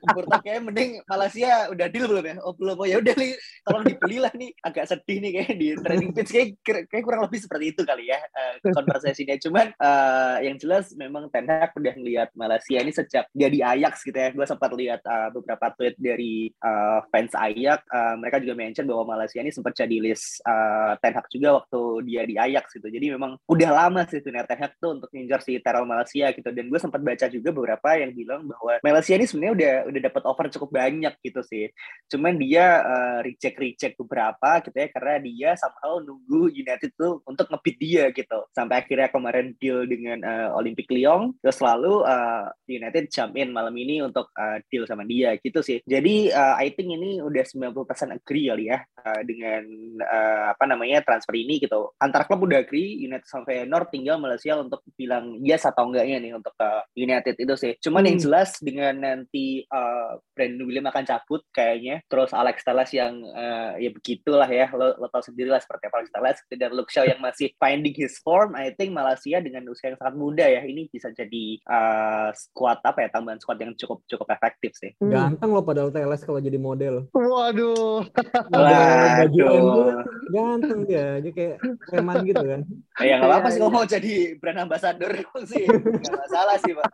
Menurut 0.06 0.28
kayak 0.42 0.60
mending 0.64 0.90
Malaysia 1.06 1.50
udah 1.70 1.86
deal 1.90 2.06
belum 2.06 2.24
ya? 2.24 2.36
Oh 2.42 2.54
belum, 2.56 2.76
oh 2.78 2.86
ya 2.88 2.96
udah 2.98 3.14
nih 3.14 3.32
tolong 3.62 3.84
dibeli 3.84 4.16
lah 4.22 4.32
nih 4.34 4.50
agak 4.62 4.84
sedih 4.88 5.18
nih 5.22 5.30
kayak 5.40 5.54
di 5.58 5.68
training 5.80 6.10
pitch 6.14 6.30
kayak, 6.32 6.48
kayak 6.88 7.04
kurang 7.04 7.22
lebih 7.26 7.40
seperti 7.42 7.64
itu 7.74 7.82
kali 7.86 8.10
ya 8.10 8.18
uh, 8.20 8.54
konversasinya. 8.72 9.36
Cuman 9.42 9.66
uh, 9.78 10.36
yang 10.42 10.56
jelas 10.58 10.92
memang 10.94 11.28
Ten 11.30 11.46
Hag 11.46 11.74
udah 11.76 11.94
ngelihat 11.94 12.28
Malaysia 12.34 12.78
ini 12.80 12.92
sejak 12.92 13.28
dia 13.30 13.48
di 13.50 13.60
Ajax 13.62 14.02
gitu 14.02 14.16
ya. 14.16 14.30
Gue 14.32 14.46
sempat 14.46 14.70
lihat 14.74 15.00
uh, 15.04 15.28
beberapa 15.34 15.70
tweet 15.76 15.94
dari 15.98 16.50
uh, 16.64 17.04
fans 17.10 17.32
Ajax. 17.36 17.84
Uh, 17.90 18.14
mereka 18.18 18.40
juga 18.42 18.54
mention 18.56 18.86
bahwa 18.88 19.16
Malaysia 19.16 19.38
ini 19.40 19.50
sempat 19.52 19.76
jadi 19.76 19.96
list 20.00 20.40
uh, 20.46 20.96
Ten 21.00 21.14
Hag 21.14 21.26
juga 21.30 21.62
waktu 21.62 21.80
dia 22.06 22.22
di 22.24 22.34
Ajax 22.40 22.74
gitu. 22.74 22.88
Jadi 22.88 23.12
memang 23.12 23.38
udah 23.46 23.70
lama 23.70 24.02
sih 24.08 24.22
tuh 24.22 24.32
Ten 24.32 24.60
Hag 24.60 24.72
tuh 24.80 24.98
untuk 24.98 25.10
ngincar 25.12 25.40
si 25.44 25.58
Terrell 25.60 25.88
Malaysia 25.88 26.32
gitu. 26.32 26.48
Dan 26.50 26.72
gue 26.72 26.80
sempat 26.80 27.00
baca 27.02 27.26
juga 27.28 27.50
beberapa 27.52 27.88
yang 27.98 28.12
bilang 28.16 28.48
bahwa 28.48 28.80
Malaysia 28.80 29.14
ini 29.14 29.26
sebenarnya 29.36 29.52
udah 29.52 29.74
udah 29.92 30.00
dapat 30.08 30.22
offer 30.24 30.46
cukup 30.56 30.70
banyak 30.72 31.12
gitu 31.20 31.44
sih. 31.44 31.68
Cuman 32.08 32.40
dia 32.40 32.80
uh, 32.80 33.18
reject 33.20 33.60
reject 33.60 33.94
beberapa 34.00 34.64
gitu 34.64 34.72
ya 34.72 34.88
karena 34.88 35.14
dia 35.20 35.50
somehow 35.60 36.00
nunggu 36.00 36.48
United 36.54 36.96
tuh 36.96 37.20
untuk 37.28 37.52
ngebeat 37.52 37.76
dia 37.76 38.04
gitu 38.14 38.38
sampai 38.54 38.80
akhirnya 38.80 39.12
kemarin 39.12 39.52
deal 39.60 39.84
dengan 39.84 40.22
uh, 40.24 40.48
Olympic 40.56 40.88
Lyon 40.88 41.34
terus 41.42 41.58
lalu 41.60 42.06
uh, 42.06 42.48
United 42.64 43.12
jump 43.12 43.36
in 43.36 43.52
malam 43.52 43.74
ini 43.76 44.00
untuk 44.00 44.30
uh, 44.32 44.62
deal 44.70 44.88
sama 44.88 45.04
dia 45.04 45.34
gitu 45.42 45.60
sih 45.60 45.82
jadi 45.84 46.32
uh, 46.32 46.54
I 46.56 46.72
think 46.72 46.94
ini 46.94 47.20
udah 47.20 47.44
90% 47.44 48.16
agree 48.16 48.48
kali 48.48 48.64
ya 48.72 48.78
uh, 48.80 49.20
dengan 49.26 49.62
uh, 50.00 50.44
apa 50.54 50.64
namanya 50.64 51.02
transfer 51.02 51.36
ini 51.36 51.60
gitu 51.60 51.92
antar 52.00 52.24
klub 52.24 52.46
udah 52.46 52.62
agree 52.62 53.04
United 53.04 53.28
sampai 53.28 53.66
North 53.66 53.92
tinggal 53.92 54.16
Malaysia 54.22 54.56
untuk 54.56 54.80
bilang 54.94 55.42
yes 55.42 55.66
atau 55.66 55.90
enggaknya 55.90 56.22
nih 56.22 56.32
untuk 56.32 56.54
uh, 56.62 56.86
United 56.94 57.36
itu 57.36 57.54
sih 57.58 57.72
cuman 57.82 58.06
hmm. 58.06 58.08
yang 58.08 58.18
jelas 58.22 58.50
dengan 58.62 58.96
nanti 59.26 59.66
uh, 59.66 60.22
Brandon 60.38 60.62
William 60.62 60.86
akan 60.86 61.02
cabut 61.02 61.42
kayaknya. 61.50 61.98
Terus 62.06 62.30
Alex 62.30 62.62
Telles 62.62 62.94
yang 62.94 63.18
uh, 63.34 63.74
ya 63.74 63.90
begitulah 63.90 64.46
ya. 64.46 64.70
Lo, 64.70 64.94
lo 64.94 65.10
tau 65.10 65.26
sendiri 65.26 65.50
lah 65.50 65.58
seperti 65.58 65.90
apa 65.90 65.98
Alex 65.98 66.10
Telles. 66.14 66.38
Dan 66.54 66.70
Luke 66.78 66.94
Shaw 66.94 67.02
yang 67.02 67.18
masih 67.18 67.50
finding 67.58 67.90
his 67.98 68.22
form 68.22 68.54
I 68.54 68.70
think 68.78 68.94
Malaysia 68.94 69.42
dengan 69.42 69.66
usia 69.66 69.90
yang 69.90 69.98
sangat 69.98 70.14
muda 70.14 70.46
ya. 70.46 70.62
Ini 70.62 70.86
bisa 70.86 71.10
jadi 71.10 71.58
uh, 71.66 72.30
squad 72.38 72.78
apa 72.86 73.02
ya 73.02 73.08
tambahan 73.10 73.42
squad 73.42 73.58
yang 73.58 73.74
cukup 73.74 74.06
cukup 74.06 74.30
efektif 74.30 74.78
sih. 74.78 74.94
Hmm. 75.02 75.10
ganteng 75.10 75.50
loh 75.50 75.66
pada 75.66 75.90
Telles 75.90 76.22
kalau 76.22 76.38
jadi 76.38 76.56
model. 76.62 77.10
Waduh. 77.10 78.06
Waduh. 78.54 80.06
ganteng 80.30 80.80
dia. 80.86 81.18
Dia 81.18 81.32
kayak 81.34 81.56
preman 81.90 82.22
gitu 82.22 82.46
kan. 82.46 82.62
Ya 83.06 83.20
nggak 83.20 83.28
apa-apa 83.28 83.48
sih 83.52 83.60
kalau 83.60 83.70
mau 83.70 83.86
jadi 83.86 84.34
brand 84.40 84.66
ambassador 84.66 85.12
sih. 85.50 85.68
Nggak 85.68 86.16
masalah 86.16 86.56
sih 86.62 86.72
pak 86.72 86.90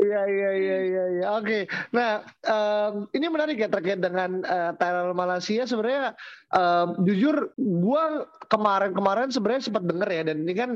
Iya 0.00 0.20
iya 0.32 0.50
iya 0.56 0.76
iya 0.80 1.04
iya. 1.12 1.26
Oke. 1.36 1.68
Nah, 1.92 2.24
um, 2.48 3.04
ini 3.12 3.28
menarik 3.28 3.60
ya 3.60 3.68
terkait 3.68 4.00
dengan 4.00 4.40
uh, 4.48 4.72
Thailand 4.80 5.12
Malaysia 5.12 5.68
sebenarnya 5.68 6.16
um, 6.56 7.04
jujur 7.04 7.52
gua 7.60 8.24
kemarin-kemarin 8.48 9.28
sebenarnya 9.28 9.68
sempat 9.68 9.84
denger 9.84 10.08
ya 10.08 10.22
dan 10.32 10.36
ini 10.48 10.54
kan 10.56 10.70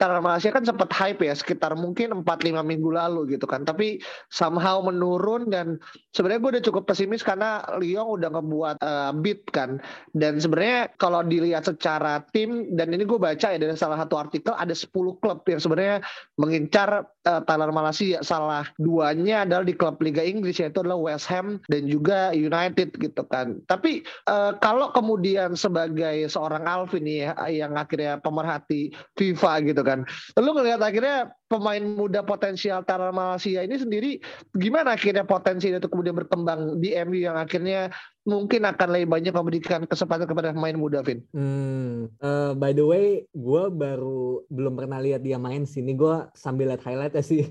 Thailand 0.00 0.24
Malaysia 0.24 0.48
kan 0.48 0.64
sempat 0.64 0.88
hype 0.96 1.20
ya 1.20 1.36
sekitar 1.36 1.76
mungkin 1.76 2.24
4-5 2.24 2.64
minggu 2.64 2.88
lalu 2.88 3.36
gitu 3.36 3.44
kan. 3.44 3.68
Tapi 3.68 4.00
somehow 4.32 4.80
menurun 4.80 5.52
dan 5.52 5.76
sebenarnya 6.16 6.40
gue 6.40 6.50
udah 6.56 6.64
cukup 6.64 6.88
pesimis 6.88 7.20
karena 7.20 7.60
Lyon 7.76 8.16
udah 8.16 8.32
ngebuat 8.32 8.76
uh, 8.80 9.12
beat 9.20 9.44
kan. 9.52 9.76
Dan 10.16 10.40
sebenarnya 10.40 10.88
kalau 10.96 11.20
dilihat 11.20 11.68
secara 11.68 12.24
tim 12.32 12.72
dan 12.80 12.96
ini 12.96 13.04
gue 13.04 13.20
baca 13.20 13.52
ya 13.52 13.60
dari 13.60 13.76
salah 13.76 14.00
satu 14.00 14.16
artikel 14.16 14.56
ada 14.56 14.72
10 14.72 14.88
klub 15.20 15.44
yang 15.44 15.60
sebenarnya 15.60 16.00
mengincar 16.40 17.04
uh, 17.28 17.68
Malaysia. 17.68 18.24
Salah 18.24 18.69
duanya 18.78 19.48
adalah 19.48 19.64
di 19.66 19.74
klub 19.74 19.98
Liga 19.98 20.22
Inggris 20.22 20.60
yaitu 20.60 20.84
adalah 20.84 21.00
West 21.00 21.26
Ham 21.32 21.58
dan 21.66 21.88
juga 21.90 22.30
United 22.36 22.94
gitu 23.00 23.22
kan. 23.26 23.58
Tapi 23.66 24.04
uh, 24.30 24.54
kalau 24.60 24.92
kemudian 24.94 25.58
sebagai 25.58 26.28
seorang 26.30 26.68
Alvin 26.68 27.08
ya 27.08 27.34
yang 27.50 27.74
akhirnya 27.74 28.20
pemerhati 28.20 28.92
FIFA 29.18 29.52
gitu 29.66 29.82
kan. 29.82 30.06
Lu 30.38 30.54
ngelihat 30.54 30.84
akhirnya 30.84 31.32
pemain 31.50 31.82
muda 31.82 32.22
potensial 32.22 32.86
Tara 32.86 33.10
Malaysia 33.10 33.66
ini 33.66 33.74
sendiri 33.74 34.10
gimana 34.54 34.94
akhirnya 34.94 35.26
potensi 35.26 35.66
itu 35.66 35.90
kemudian 35.90 36.14
berkembang 36.14 36.78
di 36.78 36.94
MU 37.02 37.18
yang 37.18 37.34
akhirnya 37.34 37.90
mungkin 38.30 38.62
akan 38.62 38.88
lebih 38.94 39.08
banyak 39.10 39.34
memberikan 39.34 39.82
kesempatan 39.90 40.30
kepada 40.30 40.54
pemain 40.54 40.78
muda, 40.78 41.02
Vin. 41.02 41.26
Hmm, 41.34 42.06
uh, 42.22 42.54
by 42.54 42.70
the 42.70 42.86
way, 42.86 43.26
gue 43.34 43.64
baru 43.74 44.46
belum 44.46 44.78
pernah 44.78 45.02
lihat 45.02 45.26
dia 45.26 45.36
main 45.42 45.66
sini. 45.66 45.98
Gue 45.98 46.30
sambil 46.38 46.70
lihat 46.70 46.86
highlight 46.86 47.18
ya 47.18 47.24
sih. 47.26 47.50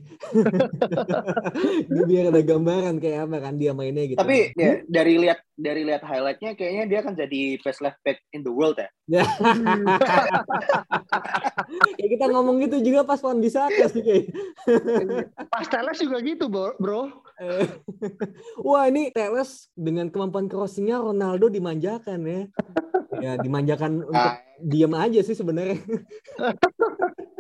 biar 2.10 2.32
ada 2.32 2.42
gambaran 2.42 3.04
kayak 3.04 3.28
apa 3.28 3.38
kan 3.44 3.60
dia 3.60 3.76
mainnya 3.76 4.08
gitu. 4.08 4.18
Tapi 4.24 4.56
ya, 4.56 4.80
dari 4.88 5.20
lihat 5.20 5.44
dari 5.60 5.84
lihat 5.84 6.02
highlightnya 6.08 6.56
kayaknya 6.56 6.84
dia 6.88 7.00
akan 7.04 7.14
jadi 7.20 7.42
best 7.60 7.84
left 7.84 8.00
back 8.08 8.24
in 8.32 8.48
the 8.48 8.54
world 8.54 8.80
ya. 8.80 8.88
ya 9.12 9.24
kita 12.16 12.26
ngomong 12.32 12.64
gitu 12.64 12.80
juga 12.80 13.04
pas 13.04 13.20
Wan 13.20 13.44
bisa 13.44 13.68
sih 13.92 14.02
kayak. 14.02 14.32
pas 15.52 15.68
Teles 15.68 16.00
juga 16.00 16.18
gitu, 16.24 16.48
bro. 16.48 17.12
Wah 18.68 18.84
ini 18.92 19.16
Teles 19.16 19.72
dengan 19.74 20.12
kemampuan 20.12 20.52
crossingnya 20.52 21.00
Ronaldo 21.00 21.48
dimanjakan 21.48 22.20
ya. 22.28 22.42
Ya 23.20 23.32
dimanjakan 23.40 24.06
untuk 24.06 24.32
ah. 24.32 24.40
diam 24.60 24.94
aja 24.96 25.24
sih 25.24 25.36
sebenarnya. 25.36 25.80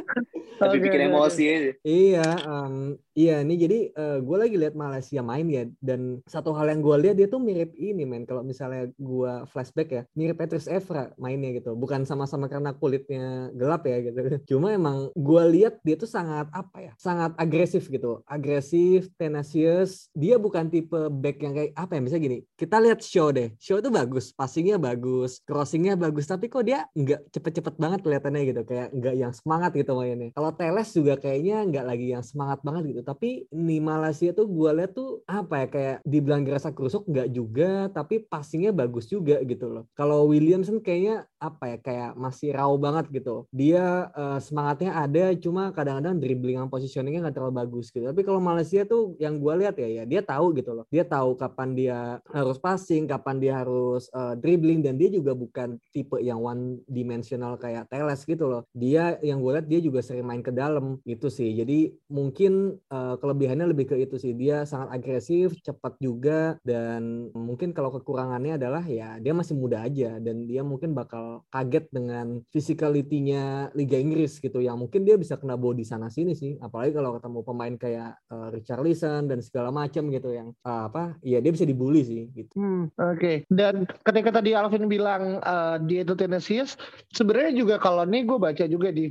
Tapi 0.59 0.75
okay, 0.75 0.83
bikin 0.83 1.01
emosi 1.07 1.43
aja. 1.47 1.71
Iya, 1.87 2.27
um, 2.43 2.75
iya 3.15 3.39
nih 3.43 3.57
jadi 3.63 3.79
uh, 3.95 4.07
eh, 4.09 4.17
gue 4.19 4.37
lagi 4.37 4.55
lihat 4.59 4.75
Malaysia 4.75 5.21
main 5.23 5.47
ya 5.47 5.63
dan 5.79 6.19
satu 6.27 6.51
hal 6.51 6.67
yang 6.67 6.83
gue 6.83 6.95
lihat 6.99 7.15
dia 7.15 7.27
tuh 7.31 7.39
mirip 7.39 7.71
ini 7.79 8.03
men. 8.03 8.27
Kalau 8.27 8.43
misalnya 8.43 8.91
gue 8.99 9.33
flashback 9.53 9.89
ya 9.91 10.03
mirip 10.19 10.35
Petrus 10.35 10.67
Evra 10.67 11.15
mainnya 11.15 11.55
gitu. 11.55 11.79
Bukan 11.79 12.03
sama-sama 12.03 12.51
karena 12.51 12.75
kulitnya 12.75 13.53
gelap 13.55 13.87
ya 13.87 14.03
gitu. 14.03 14.19
Cuma 14.55 14.75
emang 14.75 15.13
gue 15.15 15.43
lihat 15.55 15.79
dia 15.85 15.95
tuh 15.95 16.09
sangat 16.09 16.51
apa 16.51 16.77
ya 16.83 16.91
sangat 16.99 17.31
agresif 17.39 17.87
gitu. 17.87 18.19
Agresif 18.27 19.07
tenacious. 19.15 20.11
Dia 20.11 20.35
bukan 20.35 20.67
tipe 20.67 21.07
back 21.07 21.39
yang 21.39 21.53
kayak 21.55 21.71
apa 21.79 21.95
ya 21.95 22.01
misalnya 22.03 22.23
gini 22.27 22.39
kita 22.59 22.81
lihat 22.83 22.99
show 22.99 23.31
deh. 23.31 23.55
Show 23.63 23.79
itu 23.79 23.87
bagus 23.87 24.35
passingnya 24.35 24.75
bagus 24.75 25.39
crossingnya 25.47 25.95
bagus 25.95 26.27
tapi 26.27 26.51
kok 26.51 26.67
dia 26.67 26.83
nggak 26.91 27.31
cepet-cepet 27.31 27.75
banget 27.79 27.99
kelihatannya 28.03 28.41
gitu. 28.43 28.61
Kayak 28.67 28.91
nggak 28.91 29.15
yang 29.15 29.31
semangat 29.31 29.71
gitu 29.71 29.98
kalau 30.35 30.51
Teles 30.55 30.89
juga 30.93 31.13
kayaknya 31.19 31.65
nggak 31.67 31.85
lagi 31.85 32.07
yang 32.13 32.23
semangat 32.23 32.59
banget 32.61 32.95
gitu. 32.95 33.01
Tapi 33.03 33.29
di 33.49 33.77
Malaysia 33.81 34.31
tuh 34.31 34.47
gue 34.47 34.71
lihat 34.77 34.91
tuh 34.93 35.25
apa 35.25 35.65
ya 35.65 35.67
kayak 35.67 35.97
dibilang 36.05 36.43
gerasa 36.45 36.69
kerusuk 36.69 37.07
nggak 37.09 37.29
juga 37.33 37.89
tapi 37.89 38.21
passingnya 38.23 38.71
bagus 38.71 39.09
juga 39.09 39.41
gitu 39.43 39.67
loh. 39.67 39.83
Kalau 39.97 40.29
Williamson 40.29 40.79
kayaknya 40.79 41.25
apa 41.39 41.75
ya 41.75 41.77
kayak 41.79 42.11
masih 42.19 42.53
raw 42.53 42.69
banget 42.77 43.09
gitu. 43.09 43.49
Dia 43.49 44.13
uh, 44.13 44.39
semangatnya 44.39 44.93
ada 44.93 45.33
cuma 45.39 45.73
kadang-kadang 45.73 46.21
dribbling 46.21 46.59
dan 46.59 46.69
positioningnya 46.69 47.27
nggak 47.29 47.35
terlalu 47.35 47.55
bagus 47.65 47.89
gitu. 47.89 48.05
Tapi 48.05 48.21
kalau 48.21 48.43
Malaysia 48.43 48.85
tuh 48.85 49.17
yang 49.17 49.41
gue 49.41 49.53
lihat 49.65 49.75
ya 49.81 49.89
ya 49.89 50.03
dia 50.05 50.21
tahu 50.21 50.53
gitu 50.53 50.77
loh. 50.77 50.85
Dia 50.93 51.03
tahu 51.03 51.33
kapan 51.33 51.73
dia 51.73 51.97
harus 52.29 52.61
passing 52.61 53.09
kapan 53.09 53.35
dia 53.41 53.53
harus 53.65 54.05
uh, 54.13 54.37
dribbling 54.37 54.85
dan 54.85 54.95
dia 54.99 55.09
juga 55.09 55.33
bukan 55.33 55.81
tipe 55.89 56.21
yang 56.21 56.39
one 56.39 56.77
dimensional 56.85 57.57
kayak 57.57 57.89
Teles 57.89 58.21
gitu 58.21 58.45
loh. 58.45 58.61
Dia 58.77 59.17
yang 59.25 59.41
gue 59.41 59.51
lihat 59.57 59.67
dia 59.67 59.79
juga 59.81 59.88
sering 59.97 60.29
main 60.29 60.45
ke 60.45 60.53
dalam 60.53 61.01
gitu 61.09 61.27
sih 61.27 61.57
jadi 61.57 61.89
mungkin 62.13 62.77
uh, 62.93 63.17
kelebihannya 63.17 63.73
lebih 63.73 63.89
ke 63.89 63.95
itu 63.97 64.21
sih 64.21 64.37
dia 64.37 64.63
sangat 64.69 65.01
agresif 65.01 65.57
cepat 65.65 65.97
juga 65.97 66.61
dan 66.61 67.33
mungkin 67.33 67.73
kalau 67.73 67.89
kekurangannya 67.97 68.61
adalah 68.61 68.85
ya 68.85 69.17
dia 69.17 69.33
masih 69.33 69.57
muda 69.57 69.81
aja 69.81 70.21
dan 70.21 70.45
dia 70.45 70.61
mungkin 70.61 70.93
bakal 70.93 71.41
kaget 71.49 71.89
dengan 71.89 72.45
physicality-nya 72.53 73.73
Liga 73.73 73.97
Inggris 73.97 74.37
gitu 74.37 74.61
yang 74.61 74.77
mungkin 74.77 75.03
dia 75.03 75.17
bisa 75.17 75.35
kena 75.35 75.57
body 75.57 75.81
sana 75.81 76.13
sini 76.13 76.37
sih 76.37 76.55
apalagi 76.61 76.93
kalau 76.93 77.17
ketemu 77.17 77.39
pemain 77.41 77.75
kayak 77.75 78.11
uh, 78.29 78.53
Richarlison 78.53 79.25
dan 79.25 79.39
segala 79.41 79.73
macam 79.73 80.11
gitu 80.13 80.29
yang 80.35 80.53
uh, 80.67 80.91
apa 80.91 81.17
ya 81.25 81.41
dia 81.41 81.51
bisa 81.53 81.65
dibully 81.65 82.05
sih 82.05 82.29
gitu. 82.35 82.53
Hmm, 82.59 82.91
oke. 82.95 83.17
Okay. 83.17 83.35
Dan 83.49 83.87
ketika 84.05 84.29
tadi 84.39 84.53
Alvin 84.53 84.91
bilang 84.91 85.39
uh, 85.41 85.79
dia 85.81 86.03
itu 86.03 86.13
tendensius 86.13 86.75
sebenarnya 87.15 87.55
juga 87.55 87.75
kalau 87.79 88.03
nih 88.03 88.27
gue 88.27 88.37
baca 88.37 88.65
juga 88.67 88.89
di 88.91 89.07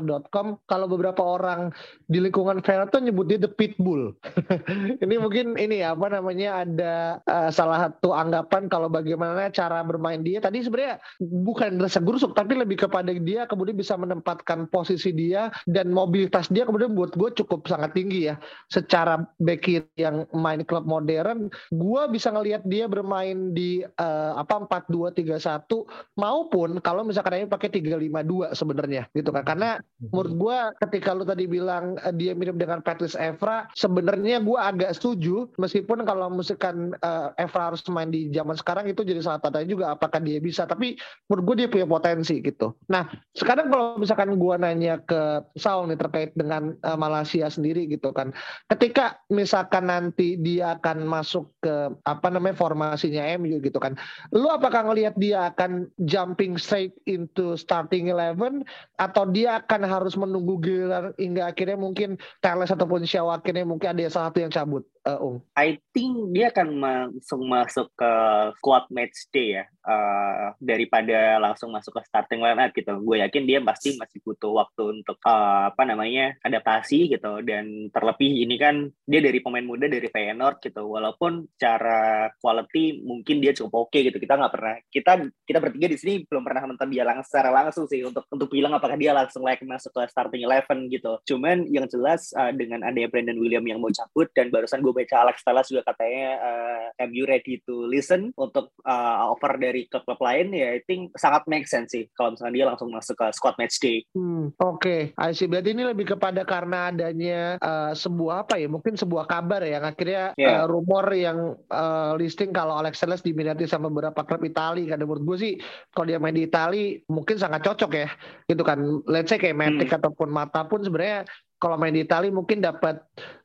footballtransfer.com 0.00 0.46
kalau 0.66 0.86
beberapa 0.88 1.22
orang 1.22 1.70
di 2.08 2.18
lingkungan 2.18 2.64
tuh 2.64 3.00
nyebut 3.00 3.28
dia 3.28 3.38
the 3.38 3.50
pitbull. 3.50 4.16
ini 5.04 5.14
mungkin 5.20 5.54
ini 5.60 5.84
ya 5.84 5.92
apa 5.94 6.08
namanya 6.10 6.64
ada 6.64 6.94
uh, 7.28 7.50
salah 7.52 7.88
satu 7.88 8.16
anggapan 8.16 8.66
kalau 8.66 8.88
bagaimana 8.88 9.52
cara 9.52 9.84
bermain 9.84 10.24
dia. 10.24 10.40
Tadi 10.40 10.64
sebenarnya 10.64 10.98
bukan 11.20 11.78
rasa 11.78 12.00
gurusuk 12.00 12.32
tapi 12.34 12.56
lebih 12.56 12.88
kepada 12.88 13.12
dia 13.12 13.44
kemudian 13.46 13.76
bisa 13.76 13.94
menempatkan 13.94 14.66
posisi 14.72 15.12
dia 15.12 15.52
dan 15.68 15.92
mobilitas 15.92 16.48
dia 16.48 16.64
kemudian 16.64 16.96
buat 16.96 17.14
gue 17.14 17.30
cukup 17.44 17.68
sangat 17.68 17.94
tinggi 17.94 18.32
ya. 18.32 18.40
Secara 18.72 19.22
back 19.38 19.62
yang 20.00 20.24
main 20.34 20.64
klub 20.64 20.88
modern 20.88 21.52
gue 21.70 22.02
bisa 22.10 22.32
ngelihat 22.32 22.64
dia 22.66 22.88
bermain 22.90 23.52
di 23.52 23.84
uh, 23.84 24.34
apa 24.40 24.66
empat 24.66 24.88
dua 24.90 25.12
tiga 25.14 25.36
satu 25.36 25.86
maupun 26.16 26.80
kalau 26.82 27.04
misalkan 27.06 27.44
ini 27.44 27.48
pakai 27.50 27.70
tiga 27.70 27.94
lima 28.00 28.24
dua 28.24 28.56
sebenarnya 28.56 29.06
gitu 29.14 29.30
kan. 29.30 29.44
Karena 29.44 29.78
menurut 30.00 30.32
gue 30.40 30.58
ketika 30.88 31.12
lu 31.12 31.28
tadi 31.28 31.44
bilang 31.44 32.00
uh, 32.00 32.14
dia 32.14 32.32
mirip 32.32 32.56
dengan 32.56 32.80
Patrice 32.80 33.20
Evra 33.20 33.68
sebenarnya 33.76 34.40
gue 34.40 34.56
agak 34.56 34.96
setuju. 34.96 35.52
Meskipun 35.60 36.08
kalau 36.08 36.32
misalkan 36.32 36.96
uh, 37.04 37.36
Evra 37.36 37.72
harus 37.72 37.84
main 37.92 38.08
di 38.08 38.32
zaman 38.32 38.56
sekarang 38.56 38.88
itu 38.88 39.04
jadi 39.04 39.20
salah 39.20 39.44
tanya 39.44 39.68
juga 39.68 39.92
apakah 39.92 40.18
dia 40.24 40.40
bisa. 40.40 40.64
Tapi 40.64 40.96
menurut 41.28 41.44
gue 41.52 41.56
dia 41.64 41.68
punya 41.68 41.84
potensi 41.84 42.40
gitu. 42.40 42.72
Nah 42.88 43.12
sekarang 43.36 43.68
kalau 43.68 44.00
misalkan 44.00 44.40
gue 44.40 44.54
nanya 44.56 45.04
ke 45.04 45.44
Saul 45.60 45.92
nih 45.92 46.00
terkait 46.00 46.32
dengan 46.32 46.72
uh, 46.80 46.96
Malaysia 46.96 47.52
sendiri 47.52 47.84
gitu 47.84 48.10
kan, 48.16 48.32
ketika 48.72 49.20
misalkan 49.28 49.92
nanti 49.92 50.40
dia 50.40 50.80
akan 50.80 51.04
masuk 51.04 51.52
ke 51.60 51.92
apa 52.08 52.28
namanya 52.32 52.56
formasinya 52.56 53.36
MU 53.36 53.60
gitu 53.60 53.76
kan, 53.76 54.00
lu 54.32 54.48
apakah 54.48 54.88
ngelihat 54.88 55.12
dia 55.20 55.52
akan 55.52 55.92
jumping 56.08 56.56
straight 56.56 56.96
into 57.04 57.52
starting 57.60 58.08
eleven 58.08 58.64
atau 58.96 59.28
dia 59.28 59.60
akan 59.60 59.79
harus 59.86 60.14
menunggu 60.18 60.60
giliran 60.60 61.14
hingga 61.16 61.48
akhirnya 61.50 61.78
mungkin 61.78 62.20
Teles 62.42 62.70
ataupun 62.72 63.06
Shaw 63.06 63.30
akhirnya 63.32 63.64
mungkin 63.64 63.94
ada 63.96 64.02
salah 64.10 64.28
satu 64.32 64.38
yang 64.42 64.52
cabut? 64.52 64.82
Uh? 65.06 65.38
I 65.56 65.80
think 65.92 66.32
dia 66.34 66.52
akan 66.52 66.68
langsung 66.80 67.44
masuk 67.48 67.88
ke 67.96 68.12
squad 68.60 68.88
match 68.92 69.28
day 69.32 69.60
ya 69.60 69.64
uh, 69.84 70.52
daripada 70.60 71.40
langsung 71.40 71.72
masuk 71.72 71.96
ke 71.98 72.02
starting 72.06 72.40
lineup 72.40 72.72
gitu. 72.76 72.92
Gue 73.00 73.22
yakin 73.24 73.44
dia 73.48 73.58
pasti 73.64 73.96
masih 73.96 74.20
butuh 74.24 74.52
waktu 74.52 75.00
untuk 75.00 75.18
uh, 75.24 75.72
apa 75.72 75.82
namanya 75.88 76.36
adaptasi 76.44 77.12
gitu 77.12 77.40
dan 77.44 77.88
terlebih 77.92 78.44
ini 78.44 78.56
kan 78.60 78.88
dia 79.04 79.20
dari 79.20 79.40
pemain 79.40 79.64
muda 79.64 79.86
dari 79.88 80.08
Feyenoord 80.08 80.60
gitu. 80.64 80.82
Walaupun 80.84 81.48
cara 81.56 82.28
quality 82.40 83.04
mungkin 83.04 83.40
dia 83.40 83.56
cukup 83.56 83.88
oke 83.88 83.96
okay, 83.96 84.08
gitu. 84.08 84.20
Kita 84.20 84.36
nggak 84.36 84.52
pernah 84.52 84.74
kita 84.88 85.12
kita 85.44 85.58
bertiga 85.58 85.86
di 85.88 85.98
sini 85.98 86.14
belum 86.24 86.42
pernah 86.44 86.68
nonton 86.68 86.88
dia 86.92 87.04
langsung 87.06 87.28
secara 87.30 87.50
langsung 87.52 87.84
sih 87.86 88.02
untuk 88.02 88.26
untuk 88.32 88.48
bilang 88.50 88.74
apakah 88.74 88.98
dia 88.98 89.14
langsung 89.14 89.46
layak 89.46 89.62
masuk 89.64 89.92
ke 89.94 90.02
starting 90.10 90.42
eleven 90.44 90.90
gitu. 90.90 91.20
Cuman 91.24 91.68
yang 91.68 91.86
jelas 91.86 92.32
uh, 92.34 92.50
dengan 92.50 92.82
adanya 92.84 93.08
Brandon 93.12 93.38
William 93.38 93.64
yang 93.64 93.78
mau 93.78 93.92
cabut 93.92 94.28
dan 94.34 94.50
barusan 94.50 94.82
gue 94.82 94.89
baca 94.94 95.26
Alex 95.26 95.42
Telles 95.42 95.68
juga 95.70 95.82
katanya 95.90 96.28
uh, 96.38 96.84
eh, 96.98 97.06
MU 97.08 97.24
ready 97.26 97.62
to 97.64 97.86
listen 97.88 98.30
untuk 98.36 98.74
uh, 98.84 99.30
offer 99.30 99.56
dari 99.58 99.86
klub-klub 99.90 100.20
lain 100.20 100.52
ya 100.54 100.74
I 100.76 100.80
think 100.84 101.14
sangat 101.16 101.46
make 101.50 101.66
sense 101.66 101.92
sih 101.94 102.06
kalau 102.14 102.34
misalnya 102.34 102.54
dia 102.54 102.66
langsung 102.70 102.88
masuk 102.92 103.16
ke 103.18 103.26
squad 103.34 103.56
match 103.58 103.80
day. 103.80 104.04
Hmm, 104.12 104.52
Oke, 104.60 105.14
okay. 105.16 105.32
see. 105.34 105.48
Berarti 105.50 105.72
ini 105.72 105.82
lebih 105.84 106.16
kepada 106.16 106.44
karena 106.44 106.92
adanya 106.92 107.56
uh, 107.58 107.92
sebuah 107.96 108.46
apa 108.46 108.60
ya? 108.60 108.68
Mungkin 108.68 108.94
sebuah 108.94 109.24
kabar 109.26 109.64
ya 109.64 109.80
yang 109.80 109.84
akhirnya 109.88 110.24
yeah. 110.36 110.62
uh, 110.62 110.66
rumor 110.68 111.08
yang 111.16 111.56
uh, 111.72 112.12
listing 112.20 112.52
kalau 112.52 112.76
Alex 112.76 113.00
Telles 113.00 113.24
diminati 113.24 113.64
sama 113.64 113.88
beberapa 113.88 114.20
klub 114.26 114.44
Italia. 114.44 114.94
Karena 114.94 115.04
menurut 115.08 115.24
gue 115.24 115.36
sih 115.40 115.52
kalau 115.96 116.06
dia 116.12 116.20
main 116.20 116.36
di 116.36 116.44
Italia 116.44 117.00
mungkin 117.08 117.40
sangat 117.40 117.64
cocok 117.64 117.90
ya. 117.96 118.08
Gitu 118.44 118.62
kan. 118.62 118.78
Let's 119.08 119.32
say 119.32 119.40
kayak 119.40 119.56
Matic 119.56 119.88
hmm. 119.88 119.98
ataupun 120.02 120.28
Mata 120.28 120.68
pun 120.68 120.84
sebenarnya 120.84 121.24
kalau 121.60 121.76
main 121.76 121.92
di 121.92 122.04
Italia 122.04 122.32
mungkin 122.32 122.64
dapat 122.64 123.04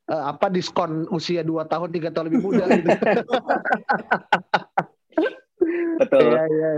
uh, 0.10 0.24
apa 0.34 0.50
diskon 0.50 1.06
usia 1.10 1.42
2 1.42 1.66
tahun 1.70 1.90
tiga 1.94 2.10
tahun 2.14 2.34
lebih 2.34 2.42
muda 2.42 2.66
gitu. 2.70 2.90
Betul. 5.96 6.36
Iya, 6.36 6.44
iya. 6.52 6.72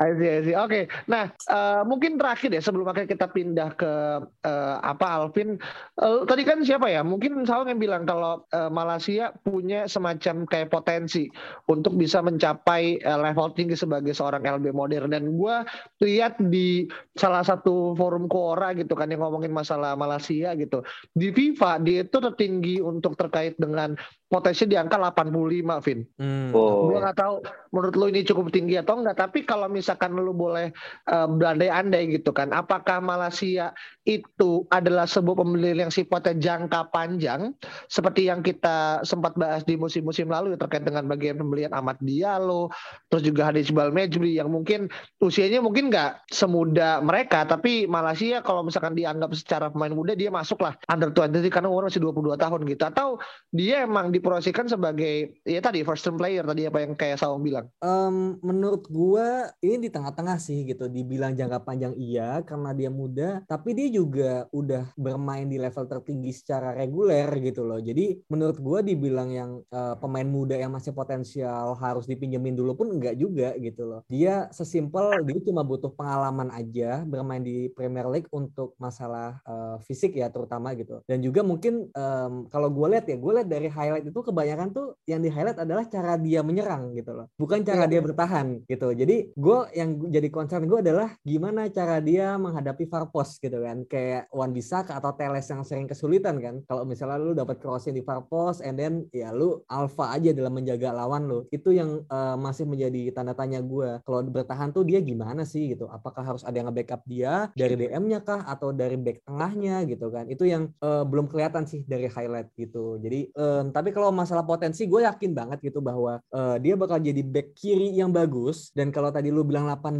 I 0.00 0.10
see, 0.16 0.28
I 0.28 0.40
see. 0.44 0.56
Oke. 0.56 0.88
Nah, 1.08 1.28
uh, 1.52 1.82
mungkin 1.84 2.16
terakhir 2.16 2.50
ya 2.52 2.62
sebelum 2.64 2.88
akhirnya 2.88 3.10
kita 3.12 3.26
pindah 3.28 3.70
ke 3.76 3.92
uh, 4.24 4.76
apa 4.80 5.06
Alvin. 5.20 5.60
Uh, 6.00 6.24
tadi 6.24 6.42
kan 6.42 6.64
siapa 6.64 6.88
ya? 6.88 7.04
Mungkin 7.04 7.44
Saung 7.44 7.68
yang 7.68 7.80
bilang 7.80 8.08
kalau 8.08 8.44
uh, 8.52 8.70
Malaysia 8.72 9.32
punya 9.44 9.84
semacam 9.84 10.48
kayak 10.48 10.72
potensi 10.72 11.28
untuk 11.68 11.96
bisa 12.00 12.24
mencapai 12.24 13.02
uh, 13.04 13.20
level 13.20 13.52
tinggi 13.52 13.76
sebagai 13.76 14.16
seorang 14.16 14.44
LB 14.44 14.72
modern 14.72 15.12
dan 15.12 15.36
gue 15.36 15.56
lihat 16.00 16.40
di 16.40 16.88
salah 17.12 17.44
satu 17.44 17.92
forum 17.92 18.26
Quora 18.26 18.72
gitu 18.72 18.96
kan 18.96 19.12
yang 19.12 19.20
ngomongin 19.20 19.52
masalah 19.52 19.92
Malaysia 19.94 20.56
gitu. 20.56 20.80
Di 21.12 21.28
FIFA 21.32 21.84
dia 21.84 22.08
itu 22.08 22.18
tertinggi 22.18 22.80
untuk 22.80 23.14
terkait 23.20 23.56
dengan 23.60 23.92
potensi 24.32 24.64
di 24.64 24.80
angka 24.80 24.96
85, 24.96 25.84
Vin. 25.84 26.00
Hmm. 26.16 26.48
Oh. 26.56 26.88
Gue 26.88 27.04
nggak 27.04 27.20
tahu 27.20 27.44
menurut 27.76 27.94
lu 28.00 28.06
ini 28.08 28.24
cukup 28.24 28.48
tinggi 28.48 28.80
atau 28.80 28.96
enggak, 28.96 29.20
tapi 29.20 29.44
kalau 29.44 29.68
misalkan 29.68 30.16
lu 30.16 30.32
boleh 30.32 30.72
uh, 31.12 31.28
berandai-andai 31.28 32.16
gitu 32.16 32.32
kan, 32.32 32.48
apakah 32.56 33.04
Malaysia 33.04 33.76
itu 34.08 34.64
adalah 34.72 35.04
sebuah 35.04 35.44
pembelian 35.44 35.88
yang 35.88 35.92
sifatnya 35.92 36.32
jangka 36.40 36.88
panjang, 36.88 37.52
seperti 37.92 38.32
yang 38.32 38.40
kita 38.40 39.04
sempat 39.04 39.36
bahas 39.36 39.68
di 39.68 39.76
musim-musim 39.76 40.32
lalu 40.32 40.56
terkait 40.56 40.84
dengan 40.88 41.04
bagian 41.04 41.36
pembelian 41.36 41.76
Ahmad 41.76 42.00
Diallo, 42.00 42.72
terus 43.12 43.28
juga 43.28 43.52
Hadis 43.52 43.68
Balmejri 43.68 44.40
yang 44.40 44.48
mungkin 44.48 44.88
usianya 45.20 45.60
mungkin 45.60 45.92
nggak 45.92 46.32
semuda 46.32 47.04
mereka, 47.04 47.44
tapi 47.44 47.84
Malaysia 47.84 48.40
kalau 48.40 48.64
misalkan 48.64 48.96
dianggap 48.96 49.36
secara 49.36 49.68
pemain 49.68 49.92
muda 49.92 50.16
dia 50.16 50.32
masuk 50.32 50.64
lah 50.64 50.72
under 50.88 51.12
20 51.12 51.52
karena 51.52 51.68
umur 51.68 51.92
masih 51.92 52.00
22 52.00 52.38
tahun 52.38 52.60
gitu, 52.64 52.84
atau 52.88 53.08
dia 53.50 53.84
emang 53.84 54.14
di 54.14 54.21
diprosesikan 54.22 54.70
sebagai 54.70 55.42
ya 55.42 55.58
tadi 55.58 55.82
first 55.82 56.06
term 56.06 56.14
player 56.14 56.46
tadi 56.46 56.70
apa 56.70 56.78
yang 56.86 56.94
kayak 56.94 57.18
Saung 57.18 57.42
bilang? 57.42 57.66
Um, 57.82 58.38
menurut 58.38 58.86
gua 58.86 59.50
ini 59.58 59.82
di 59.82 59.90
tengah-tengah 59.90 60.38
sih 60.38 60.62
gitu. 60.62 60.86
Dibilang 60.86 61.34
jangka 61.34 61.66
panjang 61.66 61.98
iya 61.98 62.38
karena 62.46 62.70
dia 62.70 62.86
muda, 62.86 63.42
tapi 63.50 63.74
dia 63.74 63.90
juga 63.90 64.46
udah 64.54 64.94
bermain 64.94 65.50
di 65.50 65.58
level 65.58 65.90
tertinggi 65.90 66.30
secara 66.30 66.78
reguler 66.78 67.26
gitu 67.42 67.66
loh. 67.66 67.82
Jadi 67.82 68.22
menurut 68.30 68.62
gua 68.62 68.78
dibilang 68.86 69.34
yang 69.34 69.50
uh, 69.74 69.98
pemain 69.98 70.30
muda 70.30 70.54
yang 70.54 70.70
masih 70.70 70.94
potensial 70.94 71.74
harus 71.74 72.06
dipinjemin 72.06 72.54
dulu 72.54 72.78
pun 72.78 72.94
enggak 72.94 73.18
juga 73.18 73.58
gitu 73.58 73.90
loh. 73.90 74.06
Dia 74.06 74.46
sesimpel 74.54 75.18
dia 75.26 75.42
cuma 75.42 75.66
butuh 75.66 75.90
pengalaman 75.90 76.54
aja 76.54 77.02
bermain 77.02 77.42
di 77.42 77.66
Premier 77.74 78.06
League 78.06 78.30
untuk 78.30 78.78
masalah 78.78 79.42
uh, 79.42 79.82
fisik 79.82 80.14
ya 80.14 80.30
terutama 80.30 80.78
gitu. 80.78 81.02
Dan 81.10 81.18
juga 81.24 81.42
mungkin 81.42 81.90
um, 81.90 82.46
kalau 82.52 82.70
gue 82.70 82.86
lihat 82.94 83.10
ya, 83.10 83.16
gue 83.18 83.32
lihat 83.32 83.48
dari 83.48 83.66
highlight 83.72 84.11
itu 84.12 84.20
kebanyakan 84.20 84.68
tuh 84.76 85.00
yang 85.08 85.24
di 85.24 85.32
highlight 85.32 85.64
adalah 85.64 85.88
cara 85.88 86.20
dia 86.20 86.44
menyerang 86.44 86.92
gitu 86.92 87.16
loh. 87.16 87.26
Bukan 87.40 87.64
cara 87.64 87.88
yeah. 87.88 87.96
dia 87.96 88.00
bertahan 88.04 88.46
gitu. 88.68 88.92
Jadi 88.92 89.32
gue 89.32 89.58
yang 89.72 89.90
jadi 90.12 90.28
concern 90.28 90.68
gue 90.68 90.84
adalah 90.84 91.16
gimana 91.24 91.72
cara 91.72 91.98
dia 92.04 92.36
menghadapi 92.36 92.84
far 92.86 93.08
post 93.08 93.40
gitu 93.40 93.64
kan. 93.64 93.88
Kayak 93.88 94.28
Wan 94.28 94.52
Bisaka 94.52 95.00
atau 95.00 95.16
Teles 95.16 95.48
yang 95.48 95.64
sering 95.64 95.88
kesulitan 95.88 96.36
kan. 96.38 96.60
Kalau 96.68 96.84
misalnya 96.84 97.16
lu 97.16 97.32
dapat 97.32 97.56
crossing 97.58 97.96
di 97.96 98.04
far 98.04 98.28
post 98.28 98.60
and 98.60 98.76
then 98.76 99.08
ya 99.08 99.32
lu 99.32 99.64
alpha 99.72 100.12
aja 100.12 100.36
dalam 100.36 100.52
menjaga 100.52 100.92
lawan 100.92 101.24
lu. 101.24 101.48
Itu 101.48 101.72
yang 101.72 102.04
uh, 102.12 102.36
masih 102.36 102.68
menjadi 102.68 103.16
tanda 103.16 103.32
tanya 103.32 103.64
gue 103.64 104.04
kalau 104.04 104.20
bertahan 104.28 104.74
tuh 104.76 104.84
dia 104.84 105.00
gimana 105.00 105.48
sih 105.48 105.72
gitu? 105.72 105.88
Apakah 105.88 106.20
harus 106.20 106.44
ada 106.44 106.60
yang 106.60 106.68
nge-backup 106.68 107.00
dia? 107.08 107.48
Dari 107.56 107.80
DM-nya 107.80 108.20
kah? 108.20 108.44
Atau 108.44 108.76
dari 108.76 109.00
back 109.00 109.24
tengahnya 109.24 109.88
gitu 109.88 110.12
kan? 110.12 110.28
Itu 110.28 110.44
yang 110.44 110.68
uh, 110.84 111.06
belum 111.08 111.32
kelihatan 111.32 111.64
sih 111.64 111.86
dari 111.88 112.10
highlight 112.10 112.52
gitu. 112.58 112.98
Jadi 113.00 113.32
um, 113.38 113.70
tapi 113.70 113.91
kalau 113.94 114.10
masalah 114.10 114.42
potensi 114.42 114.88
gue 114.88 115.04
yakin 115.04 115.32
banget 115.36 115.58
gitu 115.62 115.78
bahwa 115.78 116.18
uh, 116.32 116.56
dia 116.58 116.74
bakal 116.74 116.98
jadi 116.98 117.22
back 117.22 117.54
kiri 117.54 117.94
yang 117.94 118.10
bagus. 118.10 118.72
Dan 118.72 118.90
kalau 118.90 119.12
tadi 119.12 119.28
lu 119.28 119.44
bilang 119.44 119.68
85 119.68 119.92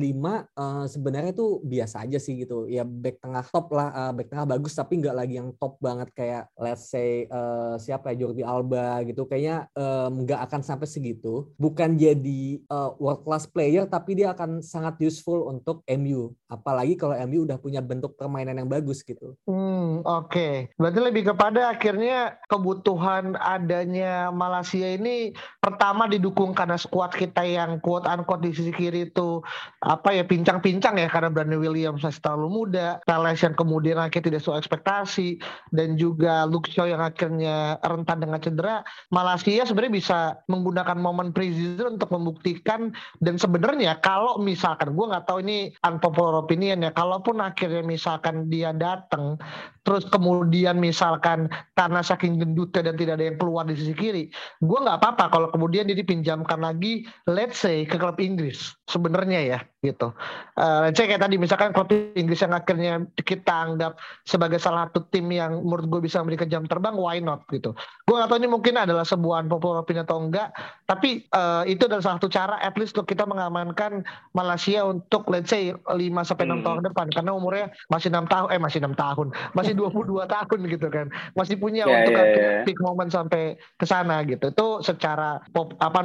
uh, 0.56 0.84
sebenarnya 0.88 1.32
itu 1.37 1.61
biasa 1.62 2.08
aja 2.08 2.18
sih 2.18 2.42
gitu. 2.42 2.66
Ya 2.66 2.82
back 2.82 3.20
tengah 3.22 3.44
top 3.46 3.70
lah 3.76 3.88
uh, 3.92 4.12
back 4.16 4.28
tengah 4.32 4.46
bagus 4.49 4.72
tapi 4.72 4.99
nggak 4.99 5.16
lagi 5.16 5.34
yang 5.38 5.52
top 5.61 5.76
banget 5.78 6.08
kayak 6.16 6.49
let's 6.56 6.88
say 6.88 7.28
uh, 7.28 7.76
siapa 7.76 8.16
ya 8.16 8.26
Jordi 8.26 8.42
Alba 8.42 9.05
gitu. 9.07 9.28
Kayaknya 9.28 9.68
nggak 10.12 10.40
um, 10.40 10.46
akan 10.48 10.61
sampai 10.64 10.88
segitu. 10.88 11.52
Bukan 11.61 11.94
jadi 12.00 12.64
uh, 12.72 12.96
world 12.98 13.22
class 13.22 13.44
player 13.46 13.85
tapi 13.87 14.18
dia 14.18 14.33
akan 14.33 14.64
sangat 14.64 14.96
useful 15.05 15.52
untuk 15.52 15.85
MU 15.87 16.33
apalagi 16.52 16.94
kalau 17.00 17.16
MU 17.24 17.48
udah 17.48 17.57
punya 17.57 17.81
bentuk 17.81 18.12
permainan 18.14 18.61
yang 18.61 18.68
bagus 18.68 19.00
gitu. 19.00 19.33
Hmm 19.48 20.05
oke. 20.05 20.28
Okay. 20.28 20.55
berarti 20.76 21.00
lebih 21.00 21.22
kepada 21.33 21.72
akhirnya 21.72 22.37
kebutuhan 22.46 23.35
adanya 23.40 23.82
adanya 23.83 24.31
Malaysia 24.31 24.87
ini 24.87 25.35
pertama 25.59 26.07
didukung 26.07 26.55
karena 26.55 26.79
skuad 26.79 27.11
kita 27.18 27.42
yang 27.42 27.83
quote 27.83 28.07
unquote 28.07 28.47
di 28.47 28.55
sisi 28.55 28.71
kiri 28.71 29.11
itu 29.11 29.42
apa 29.83 30.14
ya 30.14 30.23
pincang-pincang 30.23 31.03
ya 31.03 31.11
karena 31.11 31.35
Brandon 31.35 31.59
Williams 31.59 32.07
masih 32.07 32.23
terlalu 32.23 32.49
muda, 32.62 33.03
Teles 33.03 33.42
yang 33.42 33.59
kemudian 33.59 33.99
akhirnya 33.99 34.31
tidak 34.31 34.40
sesuai 34.47 34.62
ekspektasi 34.62 35.29
dan 35.75 35.99
juga 35.99 36.47
Luke 36.47 36.71
Shaw 36.71 36.87
yang 36.87 37.03
akhirnya 37.03 37.83
rentan 37.83 38.23
dengan 38.23 38.38
cedera. 38.38 38.87
Malaysia 39.11 39.66
sebenarnya 39.66 39.95
bisa 39.99 40.18
menggunakan 40.47 40.97
momen 41.03 41.35
preseason 41.35 41.99
untuk 41.99 42.14
membuktikan 42.14 42.95
dan 43.18 43.35
sebenarnya 43.35 43.99
kalau 43.99 44.38
misalkan 44.38 44.95
gue 44.95 45.07
nggak 45.11 45.27
tahu 45.27 45.42
ini 45.42 45.75
unpopular 45.83 46.38
opinion 46.38 46.87
ya, 46.87 46.95
kalaupun 46.95 47.42
akhirnya 47.42 47.83
misalkan 47.83 48.47
dia 48.47 48.71
datang 48.71 49.42
terus 49.83 50.07
kemudian 50.07 50.79
misalkan 50.79 51.51
karena 51.75 52.01
saking 52.03 52.38
gendutnya 52.38 52.90
dan 52.90 52.95
tidak 52.95 53.18
ada 53.18 53.25
yang 53.35 53.38
keluar 53.38 53.66
di 53.66 53.75
sisi 53.75 53.95
kiri, 53.95 54.31
gue 54.62 54.79
nggak 54.79 54.99
apa-apa 55.03 55.25
kalau 55.31 55.49
kemudian 55.51 55.90
dia 55.90 55.99
dipinjamkan 55.99 56.62
lagi, 56.62 57.03
let's 57.27 57.59
say 57.59 57.83
ke 57.83 57.99
klub 57.99 58.23
Inggris 58.23 58.75
sebenarnya 58.87 59.40
ya 59.42 59.59
gitu. 59.83 60.14
Uh, 60.55 60.87
let's 60.87 60.95
say 60.95 61.11
kayak 61.11 61.27
tadi 61.27 61.35
misalkan 61.35 61.75
klub 61.75 61.90
Inggris 61.90 62.38
yang 62.38 62.55
akhirnya 62.55 63.03
kita 63.18 63.51
anggap 63.51 63.99
sebagai 64.23 64.62
salah 64.62 64.87
satu 64.87 65.11
tim 65.11 65.27
yang 65.35 65.59
menurut 65.66 65.90
gue 65.90 66.01
bisa 66.07 66.23
memberikan 66.23 66.47
jam 66.47 66.62
terbang, 66.71 66.95
why 66.95 67.18
not 67.18 67.42
gitu. 67.51 67.75
Gue 68.07 68.14
nggak 68.14 68.31
tahu 68.31 68.38
ini 68.38 68.49
mungkin 68.49 68.75
adalah 68.79 69.03
sebuah 69.03 69.51
popular 69.51 69.83
opinion 69.83 70.07
atau 70.07 70.23
enggak, 70.23 70.55
tapi 70.87 71.27
uh, 71.35 71.66
itu 71.66 71.90
adalah 71.90 72.05
salah 72.05 72.16
satu 72.23 72.31
cara 72.31 72.57
at 72.62 72.79
least 72.79 72.95
untuk 72.95 73.11
kita 73.11 73.27
mengamankan 73.27 74.07
Malaysia 74.37 74.87
untuk 74.87 75.27
let's 75.27 75.51
say 75.51 75.75
5 75.75 75.99
sampai 76.23 76.45
enam 76.47 76.62
hmm. 76.62 76.66
tahun 76.71 76.81
depan 76.87 77.07
karena 77.11 77.33
umurnya 77.35 77.66
masih 77.90 78.09
enam 78.14 78.31
tahun 78.31 78.49
eh 78.55 78.61
masih 78.62 78.79
enam 78.79 78.95
tahun, 78.95 79.27
masih 79.59 79.71
22 79.74 80.24
tahun 80.28 80.61
gitu 80.68 80.88
kan. 80.88 81.06
Masih 81.35 81.56
punya 81.56 81.85
yeah, 81.85 81.96
untuk 82.02 82.12
yeah, 82.14 82.26
yeah. 82.32 82.64
peak 82.64 82.78
moment 82.80 83.11
sampai 83.11 83.56
ke 83.76 83.87
sana 83.88 84.22
gitu. 84.24 84.52
Itu 84.52 84.80
secara 84.85 85.42
pop, 85.50 85.74
apa 85.80 86.04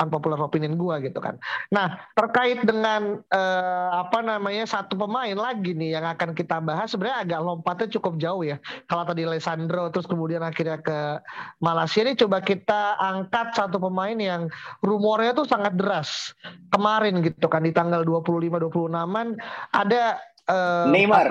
unpopular 0.00 0.38
opinion 0.40 0.78
gue 0.78 1.10
gitu 1.10 1.18
kan. 1.18 1.36
Nah, 1.74 1.98
terkait 2.14 2.62
dengan 2.62 3.20
uh, 3.32 3.88
apa 4.06 4.22
namanya 4.22 4.64
satu 4.68 4.94
pemain 4.96 5.34
lagi 5.34 5.74
nih 5.74 5.98
yang 5.98 6.06
akan 6.06 6.32
kita 6.36 6.62
bahas 6.62 6.92
sebenarnya 6.92 7.18
agak 7.26 7.40
lompatnya 7.42 7.88
cukup 7.98 8.14
jauh 8.20 8.42
ya. 8.46 8.56
Kalau 8.86 9.04
tadi 9.04 9.26
Alessandro 9.26 9.90
terus 9.90 10.06
kemudian 10.06 10.42
akhirnya 10.42 10.78
ke 10.80 11.22
Malaysia 11.60 12.00
ini 12.04 12.14
coba 12.16 12.38
kita 12.44 12.96
angkat 12.98 13.56
satu 13.56 13.80
pemain 13.80 14.16
yang 14.16 14.46
rumornya 14.84 15.34
tuh 15.34 15.46
sangat 15.46 15.74
deras. 15.76 16.32
Kemarin 16.70 17.20
gitu 17.24 17.46
kan 17.50 17.66
di 17.66 17.74
tanggal 17.74 18.06
25 18.06 18.60
26-an 18.70 19.28
ada 19.72 20.18
Uh, 20.50 20.90
Neymar. 20.90 21.30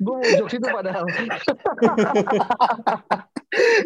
gue 0.00 0.14
mau 0.16 0.24
jokes 0.40 0.56
itu 0.56 0.64
padahal. 0.64 1.04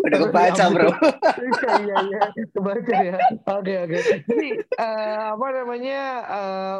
Udah 0.06 0.18
kebaca 0.26 0.64
bro. 0.70 0.90
iya 1.42 1.74
iya 1.82 1.96
iya 2.06 2.20
kebaca 2.54 2.94
ya. 3.02 3.18
Oke 3.50 3.72
oke. 3.82 3.98
Jadi 4.30 4.48
uh, 4.78 5.34
apa 5.34 5.46
namanya 5.58 6.02
uh, 6.30 6.78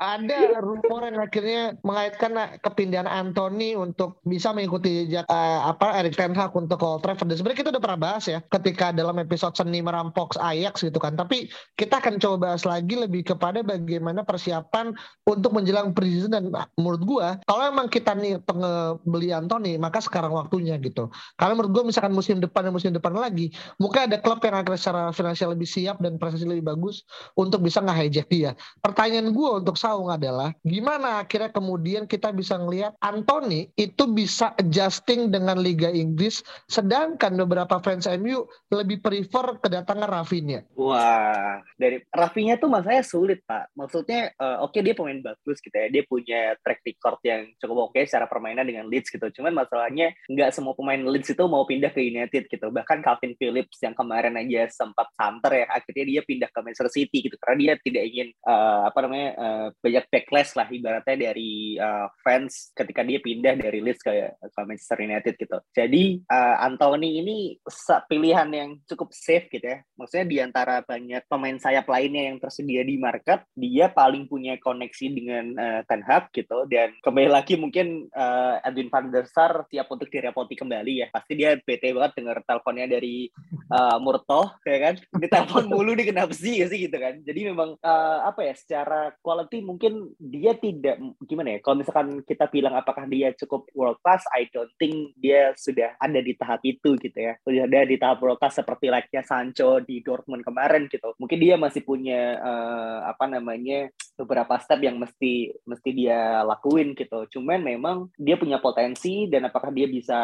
ada 0.00 0.58
rumor 0.64 1.04
yang 1.04 1.20
akhirnya 1.20 1.76
mengaitkan 1.84 2.32
kepindahan 2.64 3.04
Anthony 3.04 3.76
untuk 3.76 4.22
bisa 4.24 4.54
mengikuti 4.56 5.10
uh, 5.12 5.60
apa 5.68 6.00
Erik 6.00 6.16
Ten 6.16 6.32
Hag 6.32 6.56
untuk 6.56 6.80
Old 6.80 7.04
Trafford. 7.04 7.28
Dan 7.28 7.36
sebenarnya 7.36 7.60
kita 7.60 7.70
udah 7.76 7.82
pernah 7.82 8.00
bahas 8.00 8.24
ya 8.24 8.40
ketika 8.48 8.90
dalam 8.96 9.20
episode 9.20 9.52
seni 9.52 9.84
merampok 9.84 10.34
Ajax 10.40 10.86
gitu 10.86 10.96
kan. 10.96 11.14
Tapi 11.14 11.52
kita 11.76 12.00
akan 12.00 12.16
coba 12.16 12.50
bahas 12.50 12.64
lagi 12.64 12.96
lebih 12.96 13.28
kepada 13.28 13.60
bagaimana 13.60 14.24
persiapan 14.24 14.96
untuk 15.28 15.52
menjelang 15.52 15.92
preseason 15.92 16.32
dan 16.32 16.44
menurut 16.80 17.02
gua 17.04 17.28
kalau 17.44 17.68
emang 17.68 17.86
kita 17.92 18.16
nih 18.16 18.40
pengebeli 18.42 19.30
Anthony 19.30 19.76
maka 19.76 20.00
sekarang 20.00 20.32
waktunya 20.32 20.80
gitu. 20.80 21.12
Karena 21.36 21.58
menurut 21.58 21.72
gua 21.76 21.84
misalkan 21.84 22.16
musim 22.16 22.40
depan 22.40 22.64
dan 22.64 22.72
musim 22.72 22.90
depan 22.94 23.12
lagi 23.12 23.52
mungkin 23.76 24.08
ada 24.08 24.16
klub 24.22 24.40
yang 24.40 24.56
akan 24.56 24.74
secara 24.78 25.02
finansial 25.12 25.52
lebih 25.52 25.68
siap 25.68 26.00
dan 26.00 26.16
prestasi 26.16 26.48
lebih 26.48 26.64
bagus 26.72 27.04
untuk 27.36 27.60
bisa 27.60 27.84
nge-hijack 27.84 28.26
dia. 28.32 28.50
Pertanyaan 28.80 29.34
gua 29.36 29.60
untuk 29.60 29.76
tahu 29.82 30.06
adalah 30.06 30.54
gimana 30.62 31.26
akhirnya 31.26 31.50
kemudian 31.50 32.06
kita 32.06 32.30
bisa 32.30 32.54
ngelihat 32.54 32.94
Anthony 33.02 33.74
itu 33.74 34.06
bisa 34.06 34.54
adjusting 34.54 35.34
dengan 35.34 35.58
Liga 35.58 35.90
Inggris 35.90 36.46
sedangkan 36.70 37.34
beberapa 37.34 37.82
fans 37.82 38.06
MU 38.06 38.46
lebih 38.70 39.02
prefer 39.02 39.58
kedatangan 39.58 40.08
Rafinha. 40.08 40.62
Wah, 40.78 41.58
dari 41.74 41.98
Rafinha 42.08 42.56
tuh 42.56 42.70
masanya 42.70 43.02
sulit, 43.02 43.42
Pak. 43.42 43.74
Maksudnya 43.74 44.30
uh, 44.38 44.62
oke 44.62 44.78
okay, 44.78 44.80
dia 44.86 44.94
pemain 44.94 45.18
bagus 45.18 45.58
gitu 45.58 45.74
ya. 45.74 45.90
Dia 45.90 46.02
punya 46.06 46.54
track 46.62 46.80
record 46.86 47.18
yang 47.26 47.50
cukup 47.58 47.90
oke 47.90 47.98
okay 47.98 48.06
secara 48.06 48.30
permainan 48.30 48.64
dengan 48.68 48.86
Leeds 48.86 49.10
gitu. 49.10 49.26
Cuman 49.40 49.52
masalahnya 49.56 50.14
nggak 50.30 50.50
semua 50.54 50.78
pemain 50.78 51.00
Leeds 51.00 51.34
itu 51.34 51.44
mau 51.50 51.66
pindah 51.66 51.90
ke 51.90 52.00
United 52.04 52.46
gitu. 52.46 52.66
Bahkan 52.70 53.02
Calvin 53.02 53.34
Phillips 53.36 53.82
yang 53.82 53.96
kemarin 53.96 54.38
aja 54.38 54.70
sempat 54.70 55.10
santer 55.18 55.64
ya, 55.64 55.66
akhirnya 55.72 56.04
dia 56.06 56.22
pindah 56.22 56.48
ke 56.52 56.58
Manchester 56.62 56.90
City 56.92 57.18
gitu 57.26 57.36
karena 57.40 57.56
dia 57.58 57.72
tidak 57.82 58.04
ingin 58.06 58.28
uh, 58.46 58.86
apa 58.86 58.98
namanya 59.04 59.28
uh, 59.34 59.68
banyak 59.80 60.04
backlash 60.10 60.52
lah 60.58 60.66
ibaratnya 60.68 61.30
dari 61.30 61.78
uh, 61.78 62.10
fans 62.20 62.74
ketika 62.76 63.06
dia 63.06 63.18
pindah 63.22 63.54
dari 63.56 63.78
Leeds 63.80 64.02
ke, 64.02 64.12
ke 64.36 64.60
Manchester 64.66 64.98
United 65.00 65.34
gitu. 65.38 65.58
Jadi 65.72 66.22
uh, 66.28 66.56
Anthony 66.66 67.22
ini 67.22 67.36
pilihan 68.10 68.48
yang 68.52 68.70
cukup 68.84 69.14
safe 69.14 69.48
gitu 69.48 69.64
ya. 69.64 69.78
Maksudnya 69.96 70.26
di 70.26 70.36
antara 70.42 70.82
banyak 70.82 71.24
pemain 71.30 71.56
sayap 71.56 71.86
lainnya 71.88 72.32
yang 72.32 72.36
tersedia 72.42 72.82
di 72.82 72.98
market, 72.98 73.46
dia 73.54 73.88
paling 73.88 74.26
punya 74.26 74.58
koneksi 74.58 75.06
dengan 75.12 75.44
uh, 75.56 75.80
Ten 75.86 76.02
Hag 76.02 76.34
gitu 76.34 76.66
dan 76.68 76.92
kembali 77.00 77.30
lagi 77.30 77.54
mungkin 77.56 78.10
uh, 78.12 78.60
Edwin 78.66 78.90
van 78.90 79.08
der 79.08 79.26
Sar 79.30 79.64
siap 79.70 79.88
untuk 79.88 80.10
direpoti 80.10 80.58
kembali 80.58 80.92
ya. 81.04 81.06
Pasti 81.08 81.38
dia 81.38 81.56
bete 81.56 81.94
banget 81.94 82.18
dengar 82.18 82.42
teleponnya 82.44 82.86
dari 82.98 83.30
uh, 83.70 83.96
Murtoh 84.02 84.58
ya 84.66 84.78
kan. 84.90 84.94
Di 84.98 85.26
telepon 85.30 85.70
mulu 85.70 85.94
nih 85.94 86.10
kenapa 86.10 86.34
sih 86.34 86.62
sih 86.66 86.78
gitu 86.90 86.96
kan. 86.98 87.22
Jadi 87.22 87.40
memang 87.48 87.78
uh, 87.80 88.18
apa 88.26 88.44
ya 88.44 88.54
secara 88.58 89.14
quality 89.22 89.61
mungkin 89.62 90.12
dia 90.18 90.52
tidak 90.58 90.98
gimana 91.24 91.56
ya 91.56 91.58
kalau 91.62 91.80
misalkan 91.80 92.20
kita 92.26 92.50
bilang 92.50 92.74
apakah 92.74 93.06
dia 93.06 93.32
cukup 93.38 93.70
world 93.72 93.98
class 94.02 94.26
I 94.34 94.50
don't 94.50 94.70
think 94.76 95.14
dia 95.16 95.54
sudah 95.56 95.94
ada 95.96 96.20
di 96.20 96.34
tahap 96.34 96.60
itu 96.66 96.98
gitu 96.98 97.18
ya. 97.18 97.38
Sudah 97.42 97.64
ada 97.70 97.86
di 97.86 97.96
tahap 97.96 98.18
world 98.20 98.38
class 98.42 98.58
seperti 98.58 98.90
like-nya 98.90 99.22
Sancho 99.22 99.78
di 99.82 100.02
Dortmund 100.02 100.42
kemarin 100.42 100.90
gitu. 100.90 101.14
Mungkin 101.16 101.38
dia 101.38 101.54
masih 101.54 101.86
punya 101.86 102.38
uh, 102.42 102.98
apa 103.06 103.30
namanya 103.30 103.88
beberapa 104.18 104.58
step 104.58 104.82
yang 104.82 104.98
mesti 104.98 105.54
mesti 105.64 105.90
dia 105.94 106.42
lakuin 106.42 106.98
gitu. 106.98 107.26
Cuman 107.38 107.62
memang 107.62 108.10
dia 108.18 108.34
punya 108.34 108.58
potensi 108.58 109.30
dan 109.30 109.48
apakah 109.48 109.70
dia 109.70 109.86
bisa 109.86 110.18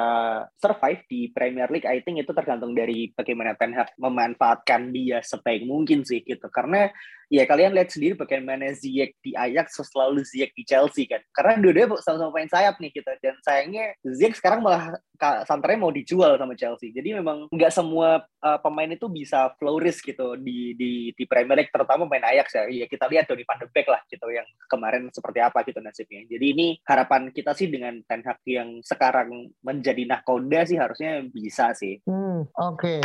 survive 0.58 1.06
di 1.06 1.30
Premier 1.30 1.70
League 1.70 1.88
I 1.88 2.02
think 2.02 2.20
itu 2.20 2.34
tergantung 2.34 2.74
dari 2.74 3.14
bagaimana 3.14 3.54
Ten 3.54 3.74
Hag 3.74 3.94
memanfaatkan 3.96 4.90
dia 4.90 5.22
sebaik 5.22 5.64
mungkin 5.64 6.02
sih 6.02 6.22
gitu. 6.26 6.50
Karena 6.50 6.90
ya 7.28 7.44
kalian 7.44 7.76
lihat 7.76 7.92
sendiri 7.92 8.16
bagaimana 8.16 8.72
Ziyech 8.72 9.12
di 9.20 9.36
Ajax 9.36 9.76
selalu 9.76 10.24
Ziyech 10.24 10.52
di 10.56 10.64
Chelsea 10.64 11.04
kan? 11.04 11.20
Karena 11.32 11.60
dua-duanya 11.60 12.00
sama-sama 12.00 12.32
main 12.32 12.48
sayap 12.48 12.80
nih 12.80 12.90
gitu. 12.90 13.08
Dan 13.20 13.36
sayangnya 13.44 13.92
Ziyech 14.00 14.40
sekarang 14.40 14.64
malah 14.64 14.96
santernya 15.44 15.78
mau 15.78 15.92
dijual 15.92 16.40
sama 16.40 16.56
Chelsea. 16.56 16.94
Jadi 16.94 17.12
memang 17.12 17.46
nggak 17.52 17.72
semua 17.74 18.24
uh, 18.40 18.58
pemain 18.64 18.88
itu 18.88 19.06
bisa 19.12 19.52
flourish 19.60 20.00
gitu 20.00 20.38
di 20.40 20.72
di 20.78 21.12
di 21.12 21.24
Premier 21.28 21.62
League 21.62 21.74
terutama 21.74 22.08
main 22.08 22.24
Ajax 22.24 22.56
ya. 22.56 22.64
Ya 22.70 22.86
kita 22.88 23.04
lihat 23.10 23.28
Donny 23.28 23.44
van 23.44 23.60
de 23.60 23.68
Beek 23.68 23.86
lah 23.90 24.00
gitu 24.08 24.26
yang 24.32 24.48
kemarin 24.70 25.12
seperti 25.12 25.38
apa 25.44 25.60
gitu 25.68 25.84
nasibnya. 25.84 26.24
Jadi 26.24 26.46
ini 26.56 26.66
harapan 26.88 27.28
kita 27.34 27.52
sih 27.52 27.68
dengan 27.68 28.00
Ten 28.08 28.24
Hag 28.24 28.40
yang 28.48 28.80
sekarang 28.80 29.52
menjadi 29.60 30.08
nahkoda 30.08 30.64
sih 30.64 30.80
harusnya 30.80 31.26
bisa 31.28 31.76
sih. 31.76 32.00
Hmm, 32.08 32.48
oke. 32.56 32.78
Okay. 32.78 33.00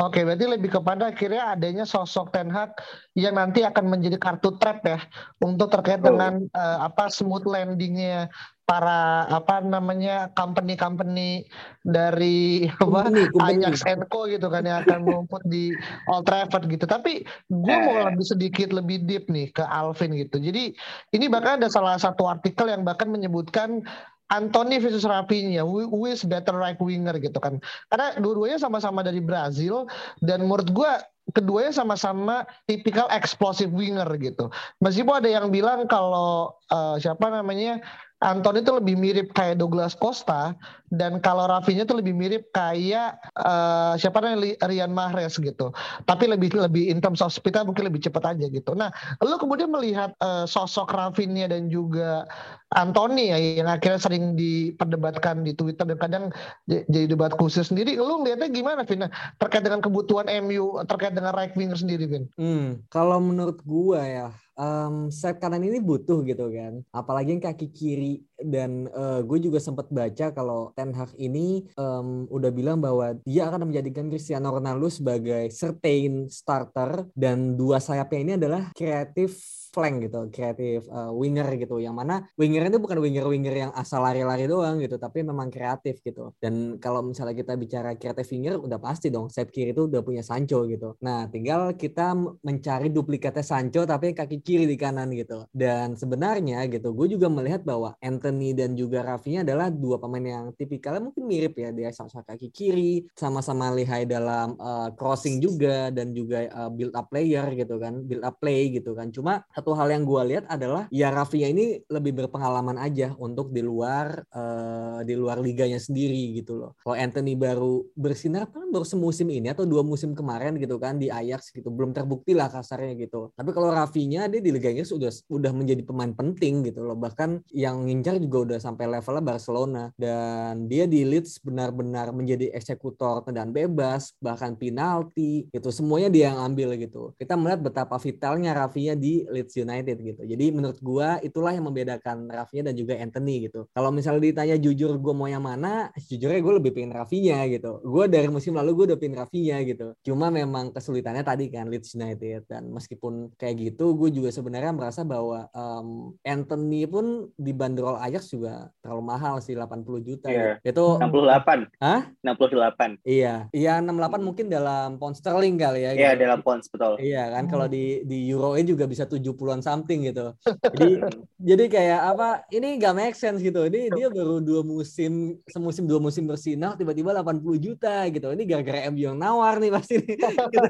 oke 0.00 0.14
okay, 0.16 0.22
berarti 0.24 0.46
lebih 0.48 0.70
kepada 0.80 1.12
akhirnya 1.12 1.52
adanya 1.52 1.84
sosok 1.84 2.30
Ten 2.30 2.48
Hag 2.48 2.72
yang 3.18 3.34
nanti 3.34 3.65
akan 3.70 3.84
menjadi 3.90 4.16
kartu 4.18 4.54
trap 4.58 4.84
ya 4.86 4.98
untuk 5.42 5.72
terkait 5.72 6.00
oh. 6.02 6.12
dengan 6.12 6.46
uh, 6.54 6.86
apa 6.86 7.10
smooth 7.10 7.46
landingnya 7.46 8.30
para 8.66 9.30
apa 9.30 9.62
namanya 9.62 10.34
company-company 10.34 11.46
dari 11.86 12.66
apa 12.82 13.14
Ajax 13.46 13.86
Co 14.10 14.26
gitu 14.26 14.50
kan 14.50 14.66
yang 14.66 14.82
akan 14.82 15.06
merumput 15.06 15.42
di 15.46 15.70
Old 16.10 16.26
Trafford 16.26 16.66
gitu. 16.66 16.82
Tapi 16.84 17.22
gue 17.46 17.76
mau 17.86 18.02
eh. 18.02 18.04
lebih 18.10 18.26
sedikit 18.26 18.74
lebih 18.74 19.06
deep 19.06 19.30
nih 19.30 19.54
ke 19.54 19.62
Alvin 19.62 20.18
gitu. 20.18 20.42
Jadi 20.42 20.74
ini 21.14 21.26
bahkan 21.30 21.62
ada 21.62 21.70
salah 21.70 21.94
satu 21.94 22.26
artikel 22.26 22.66
yang 22.66 22.82
bahkan 22.82 23.06
menyebutkan 23.06 23.86
Anthony 24.26 24.82
versus 24.82 25.06
Rafinha, 25.06 25.62
who 25.62 26.02
is 26.10 26.26
better 26.26 26.58
right 26.58 26.78
winger 26.82 27.14
gitu 27.22 27.38
kan. 27.38 27.62
Karena 27.86 28.18
dua-duanya 28.18 28.58
sama-sama 28.58 29.06
dari 29.06 29.22
Brazil 29.22 29.86
dan 30.18 30.50
menurut 30.50 30.66
gue 30.74 30.92
keduanya 31.34 31.74
sama-sama 31.74 32.46
tipikal 32.70 33.10
explosive 33.10 33.72
winger 33.74 34.06
gitu. 34.22 34.50
Meskipun 34.78 35.18
ada 35.18 35.30
yang 35.30 35.50
bilang 35.50 35.90
kalau 35.90 36.54
uh, 36.70 36.94
siapa 37.00 37.26
namanya 37.30 37.82
Anton 38.24 38.56
itu 38.56 38.72
lebih 38.72 38.96
mirip 38.96 39.36
kayak 39.36 39.60
Douglas 39.60 39.92
Costa 39.92 40.56
dan 40.88 41.20
kalau 41.20 41.44
Rafinya 41.44 41.84
itu 41.84 41.92
lebih 41.92 42.16
mirip 42.16 42.48
kayak 42.48 43.20
uh, 43.36 43.92
siapa 44.00 44.24
namanya 44.24 44.56
Rian 44.64 44.88
Mahrez 44.88 45.36
gitu. 45.36 45.68
Tapi 46.08 46.24
lebih 46.24 46.56
lebih 46.56 46.88
in 46.88 47.04
terms 47.04 47.20
of 47.20 47.28
speed 47.28 47.60
mungkin 47.68 47.92
lebih 47.92 48.00
cepat 48.00 48.32
aja 48.32 48.48
gitu. 48.48 48.72
Nah, 48.72 48.88
lu 49.20 49.36
kemudian 49.36 49.68
melihat 49.68 50.16
uh, 50.24 50.48
sosok 50.48 50.96
Rafinha 50.96 51.52
dan 51.52 51.68
juga 51.68 52.24
Anthony 52.72 53.30
ya 53.30 53.38
yang 53.38 53.68
akhirnya 53.68 54.00
sering 54.00 54.32
diperdebatkan 54.32 55.44
di 55.44 55.52
Twitter 55.52 55.84
dan 55.84 55.98
kadang 56.00 56.24
jadi 56.68 57.12
debat 57.12 57.36
khusus 57.36 57.68
sendiri. 57.68 58.00
Lu 58.00 58.24
ngeliatnya 58.24 58.48
gimana 58.48 58.88
Vin 58.88 59.04
terkait 59.36 59.60
dengan 59.60 59.84
kebutuhan 59.84 60.24
MU 60.40 60.80
terkait 60.88 61.12
dengan 61.16 61.32
right 61.32 61.56
winger 61.56 61.80
sendiri 61.80 62.04
Vin? 62.04 62.24
Hmm, 62.36 62.84
kalau 62.92 63.16
menurut 63.18 63.64
gua 63.64 64.04
ya 64.04 64.28
um, 64.56 65.12
sayap 65.12 65.38
kanan 65.38 65.62
ini 65.62 65.78
butuh 65.78 66.24
gitu 66.26 66.50
kan. 66.50 66.82
Apalagi 66.90 67.36
yang 67.36 67.44
kaki 67.44 67.68
kiri 67.70 68.24
dan 68.36 68.90
uh, 68.92 69.24
gue 69.24 69.38
juga 69.40 69.56
sempat 69.62 69.88
baca 69.88 70.32
kalau 70.32 70.72
Ten 70.76 70.92
Hag 70.92 71.16
ini 71.16 71.64
um, 71.80 72.28
udah 72.28 72.50
bilang 72.52 72.80
bahwa 72.80 73.16
dia 73.24 73.48
akan 73.48 73.70
menjadikan 73.70 74.12
Cristiano 74.12 74.52
Ronaldo 74.52 74.92
sebagai 74.92 75.48
certain 75.52 76.28
starter 76.28 77.08
dan 77.16 77.56
dua 77.56 77.80
sayapnya 77.80 78.20
ini 78.20 78.32
adalah 78.36 78.62
kreatif 78.76 79.40
flank 79.76 80.08
gitu, 80.08 80.32
kreatif 80.32 80.88
uh, 80.88 81.12
winger 81.12 81.44
gitu. 81.60 81.76
Yang 81.76 81.94
mana 82.00 82.14
winger 82.40 82.64
itu 82.72 82.80
bukan 82.80 82.96
winger-winger 82.96 83.54
yang 83.68 83.72
asal 83.76 84.00
lari-lari 84.00 84.48
doang 84.48 84.80
gitu, 84.80 84.96
tapi 84.96 85.20
memang 85.20 85.52
kreatif 85.52 86.00
gitu. 86.00 86.32
Dan 86.40 86.80
kalau 86.80 87.04
misalnya 87.04 87.36
kita 87.36 87.52
bicara 87.60 87.92
kreatif 88.00 88.32
winger, 88.32 88.56
udah 88.56 88.80
pasti 88.80 89.12
dong 89.12 89.28
sayap 89.28 89.52
kiri 89.52 89.76
itu 89.76 89.84
udah 89.84 90.00
punya 90.00 90.24
Sancho 90.24 90.64
gitu. 90.64 90.96
Nah, 91.04 91.28
tinggal 91.28 91.76
kita 91.76 92.16
mencari 92.40 92.88
duplikatnya 92.88 93.44
Sancho 93.44 93.84
tapi 93.84 94.16
kaki 94.16 94.40
kiri 94.46 94.70
di 94.70 94.78
kanan 94.78 95.10
gitu. 95.10 95.42
Dan 95.50 95.98
sebenarnya 95.98 96.62
gitu, 96.70 96.94
gue 96.94 97.18
juga 97.18 97.26
melihat 97.26 97.66
bahwa 97.66 97.98
Anthony 97.98 98.54
dan 98.54 98.78
juga 98.78 99.02
Rafinha 99.02 99.42
adalah 99.42 99.66
dua 99.74 99.98
pemain 99.98 100.22
yang 100.22 100.46
tipikalnya 100.54 101.10
mungkin 101.10 101.26
mirip 101.26 101.58
ya. 101.58 101.74
Dia 101.74 101.90
sama-sama 101.90 102.22
kaki 102.22 102.54
kiri, 102.54 103.10
sama-sama 103.18 103.74
lihai 103.74 104.06
dalam 104.06 104.54
uh, 104.62 104.94
crossing 104.94 105.42
juga 105.42 105.90
dan 105.90 106.14
juga 106.14 106.46
uh, 106.54 106.70
build 106.70 106.94
up 106.94 107.10
player 107.10 107.42
gitu 107.58 107.82
kan, 107.82 108.06
build 108.06 108.22
up 108.22 108.38
play 108.38 108.70
gitu 108.70 108.94
kan. 108.94 109.10
Cuma 109.10 109.42
satu 109.50 109.74
hal 109.74 109.90
yang 109.90 110.06
gue 110.06 110.22
lihat 110.30 110.46
adalah 110.46 110.86
ya 110.94 111.10
Rafinha 111.10 111.50
ini 111.50 111.82
lebih 111.90 112.14
berpengalaman 112.22 112.78
aja 112.78 113.18
untuk 113.18 113.50
di 113.50 113.66
luar 113.66 114.22
uh, 114.30 115.02
di 115.02 115.18
luar 115.18 115.42
liganya 115.42 115.82
sendiri 115.82 116.36
gitu 116.38 116.54
loh. 116.54 116.78
Kalau 116.84 116.94
Anthony 116.94 117.34
baru 117.34 117.82
bersinar 117.96 118.46
kan 118.52 118.70
baru 118.70 118.86
semusim 118.86 119.26
ini 119.32 119.50
atau 119.50 119.64
dua 119.64 119.82
musim 119.82 120.12
kemarin 120.12 120.54
gitu 120.60 120.76
kan 120.76 121.00
di 121.00 121.08
Ajax 121.08 121.50
gitu 121.50 121.72
belum 121.72 121.96
terbukti 121.96 122.36
lah 122.36 122.52
kasarnya 122.52 122.94
gitu. 122.94 123.32
Tapi 123.32 123.50
kalau 123.50 123.72
Rafinha 123.72 124.28
dia 124.36 124.42
di 124.44 124.52
Liga 124.52 124.68
Inggris 124.68 124.92
udah 124.92 125.08
udah 125.32 125.52
menjadi 125.56 125.80
pemain 125.80 126.12
penting 126.12 126.68
gitu 126.68 126.84
loh. 126.84 126.92
Bahkan 126.92 127.48
yang 127.56 127.88
ngincar 127.88 128.20
juga 128.20 128.52
udah 128.52 128.58
sampai 128.60 128.84
levelnya 128.84 129.24
Barcelona 129.24 129.82
dan 129.96 130.68
dia 130.68 130.84
di 130.84 131.08
Leeds 131.08 131.40
benar-benar 131.40 132.12
menjadi 132.12 132.52
eksekutor 132.52 133.24
tendangan 133.24 133.56
bebas 133.56 134.12
bahkan 134.20 134.52
penalti 134.52 135.48
itu 135.48 135.68
semuanya 135.72 136.12
dia 136.12 136.36
yang 136.36 136.52
ambil 136.52 136.76
gitu. 136.76 137.16
Kita 137.16 137.32
melihat 137.40 137.64
betapa 137.64 137.96
vitalnya 137.96 138.52
Rafinha 138.52 138.92
di 138.92 139.24
Leeds 139.24 139.56
United 139.56 139.96
gitu. 140.04 140.22
Jadi 140.28 140.46
menurut 140.52 140.78
gua 140.84 141.16
itulah 141.24 141.56
yang 141.56 141.64
membedakan 141.64 142.28
Rafinha 142.28 142.68
dan 142.68 142.76
juga 142.76 143.00
Anthony 143.00 143.48
gitu. 143.48 143.64
Kalau 143.72 143.88
misalnya 143.88 144.20
ditanya 144.28 144.56
jujur 144.60 144.92
gua 145.00 145.16
mau 145.16 145.28
yang 145.30 145.46
mana, 145.46 145.88
jujurnya 145.94 146.42
gue 146.42 146.54
lebih 146.58 146.72
pengen 146.74 146.92
Rafinha 146.92 147.46
gitu. 147.46 147.78
Gue 147.86 148.10
dari 148.10 148.26
musim 148.26 148.52
lalu 148.58 148.70
gue 148.74 148.84
udah 148.92 148.98
pengen 148.98 149.16
Rafinha 149.22 149.62
gitu. 149.62 149.94
Cuma 150.02 150.28
memang 150.28 150.74
kesulitannya 150.74 151.22
tadi 151.22 151.48
kan 151.48 151.70
Leeds 151.70 151.94
United 151.94 152.50
dan 152.50 152.68
meskipun 152.74 153.32
kayak 153.38 153.54
gitu, 153.62 153.94
gue 153.94 154.10
juga 154.10 154.25
sebenarnya 154.30 154.72
merasa 154.72 155.02
bahwa 155.02 155.50
um, 155.52 156.14
Anthony 156.22 156.86
pun 156.88 157.28
dibanderol 157.36 157.98
Ajax 158.00 158.32
juga 158.32 158.70
terlalu 158.80 159.02
mahal 159.04 159.34
sih 159.42 159.52
80 159.52 159.84
juta. 160.06 160.28
Yeah. 160.28 160.56
Itu 160.62 160.98
68. 160.98 161.68
Hah? 161.82 162.10
68. 162.24 163.02
Iya. 163.04 163.50
Iya 163.50 163.74
68 163.82 164.22
mungkin 164.22 164.46
dalam 164.48 164.96
pound 164.96 165.16
sterling 165.18 165.56
kali 165.60 165.84
ya. 165.84 165.92
Iya, 165.92 166.10
gitu. 166.14 166.22
dalam 166.24 166.40
pound 166.40 166.62
betul. 166.66 166.94
Iya 167.02 167.22
kan 167.34 167.44
kalau 167.50 167.66
di 167.68 168.02
di 168.08 168.26
euro 168.30 168.56
juga 168.56 168.88
bisa 168.88 169.04
70 169.04 169.22
an 169.52 169.60
something 169.60 170.08
gitu. 170.08 170.32
Jadi 170.74 170.90
jadi 171.36 171.64
kayak 171.68 172.00
apa? 172.16 172.28
Ini 172.50 172.80
gak 172.80 172.94
make 172.96 173.16
sense 173.18 173.44
gitu. 173.44 173.66
Ini 173.68 173.92
dia 173.92 174.08
baru 174.08 174.40
dua 174.40 174.64
musim 174.64 175.36
semusim 175.46 175.84
dua 175.84 176.00
musim 176.00 176.24
bersinar 176.24 176.74
tiba-tiba 176.74 177.12
80 177.12 177.44
juta 177.60 178.08
gitu. 178.08 178.32
Ini 178.32 178.42
gara-gara 178.48 178.88
MU 178.90 179.02
yang 179.12 179.18
nawar 179.18 179.60
nih 179.60 179.70
pasti 179.70 180.00
nih. 180.00 180.16
gitu. 180.54 180.68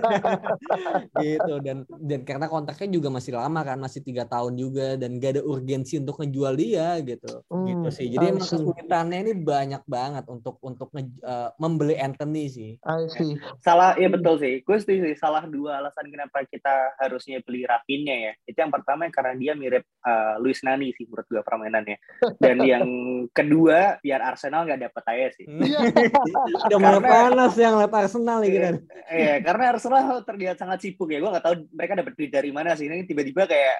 gitu 1.24 1.54
dan 1.62 1.76
dan 2.02 2.20
karena 2.26 2.46
kontraknya 2.50 2.88
juga 2.90 3.08
masih 3.12 3.32
lama 3.36 3.45
lama 3.46 3.62
kan 3.62 3.78
masih 3.78 4.02
tiga 4.02 4.26
tahun 4.26 4.54
juga 4.54 4.98
dan 4.98 5.16
gak 5.16 5.38
ada 5.38 5.42
urgensi 5.42 5.96
untuk 5.96 6.18
ngejual 6.18 6.54
dia 6.54 6.98
gitu 7.00 7.46
Hmm, 7.46 7.62
gitu 7.64 7.88
sih 7.92 8.06
jadi 8.08 8.30
emang 8.30 8.42
kesulitannya 8.42 9.18
ini 9.22 9.32
banyak 9.36 9.86
banget 9.86 10.26
untuk 10.26 10.58
untuk 10.60 10.90
nge- 10.90 11.22
eh, 11.22 11.50
membeli 11.56 11.94
Anthony 11.94 12.44
sih 12.46 12.70
I 12.82 13.06
see. 13.06 13.38
Salah, 13.58 13.94
ya 13.94 14.06
betul 14.06 14.36
sih. 14.36 14.62
Gue 14.62 14.76
setuju 14.76 15.06
sih. 15.06 15.16
Salah 15.16 15.44
dua 15.44 15.78
alasan 15.78 16.06
kenapa 16.06 16.42
kita 16.42 16.70
harusnya 16.96 17.38
beli 17.40 17.62
Rafinha 17.62 18.14
ya. 18.14 18.32
Itu 18.42 18.58
yang 18.58 18.70
pertama 18.70 19.06
karena 19.08 19.34
dia 19.34 19.52
mirip 19.52 19.82
uh, 20.02 20.38
Luis 20.38 20.62
Nani 20.62 20.90
sih 20.92 21.04
menurut 21.04 21.26
gue 21.26 21.40
permainannya. 21.40 21.96
Dan 22.38 22.62
yang 22.62 22.86
kedua 23.30 23.98
biar 23.98 24.22
Arsenal 24.22 24.64
nggak 24.64 24.80
dapat 24.82 25.04
aja 25.08 25.26
sih. 25.34 25.46
Iya. 25.46 25.78
udah 26.66 26.78
mulai 26.78 26.94
Karena- 26.96 27.10
panas 27.10 27.52
yang 27.56 27.74
lihat 27.76 27.92
Arsenal 27.92 28.38
nih 28.40 28.50
kita 28.50 28.68
Iya, 29.06 29.34
karena 29.42 29.64
Arsenal 29.70 30.04
terlihat 30.22 30.56
sangat 30.56 30.78
sibuk 30.80 31.08
ya. 31.08 31.18
Gue 31.18 31.30
nggak 31.30 31.44
tahu 31.44 31.54
mereka 31.72 31.92
dapat 31.96 32.12
duit 32.14 32.30
dari 32.30 32.50
mana 32.50 32.74
sih. 32.74 32.86
Ini 32.86 33.02
tiba-tiba 33.02 33.25
kayak 33.48 33.76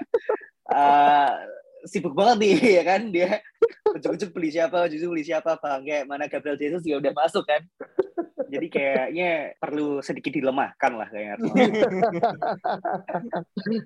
uh, 0.73 1.37
sibuk 1.87 2.19
banget 2.19 2.37
nih 2.43 2.55
ya 2.81 2.83
kan 2.83 3.03
dia 3.15 3.39
ujuk-ujuk 3.95 4.35
beli 4.35 4.51
siapa, 4.53 4.91
ujuk 4.91 5.15
beli 5.15 5.25
siapa, 5.25 5.57
mana 6.05 6.27
Gabriel 6.27 6.59
Jesus 6.59 6.83
juga 6.83 7.09
udah 7.09 7.15
masuk 7.15 7.47
kan. 7.47 7.63
Jadi 8.47 8.71
kayaknya 8.71 9.59
perlu 9.59 9.99
sedikit 10.07 10.31
dilemahkan 10.31 10.93
lah 10.95 11.11
kayaknya 11.11 11.35
Arsenal. 11.43 11.59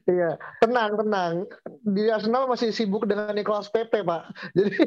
Iya, 0.05 0.31
tenang, 0.61 1.01
tenang. 1.01 1.49
Di 1.81 2.13
Arsenal 2.13 2.45
masih 2.45 2.69
sibuk 2.69 3.09
dengan 3.09 3.33
Nicolas 3.33 3.73
Pepe, 3.73 4.05
Pak. 4.05 4.29
Jadi 4.53 4.77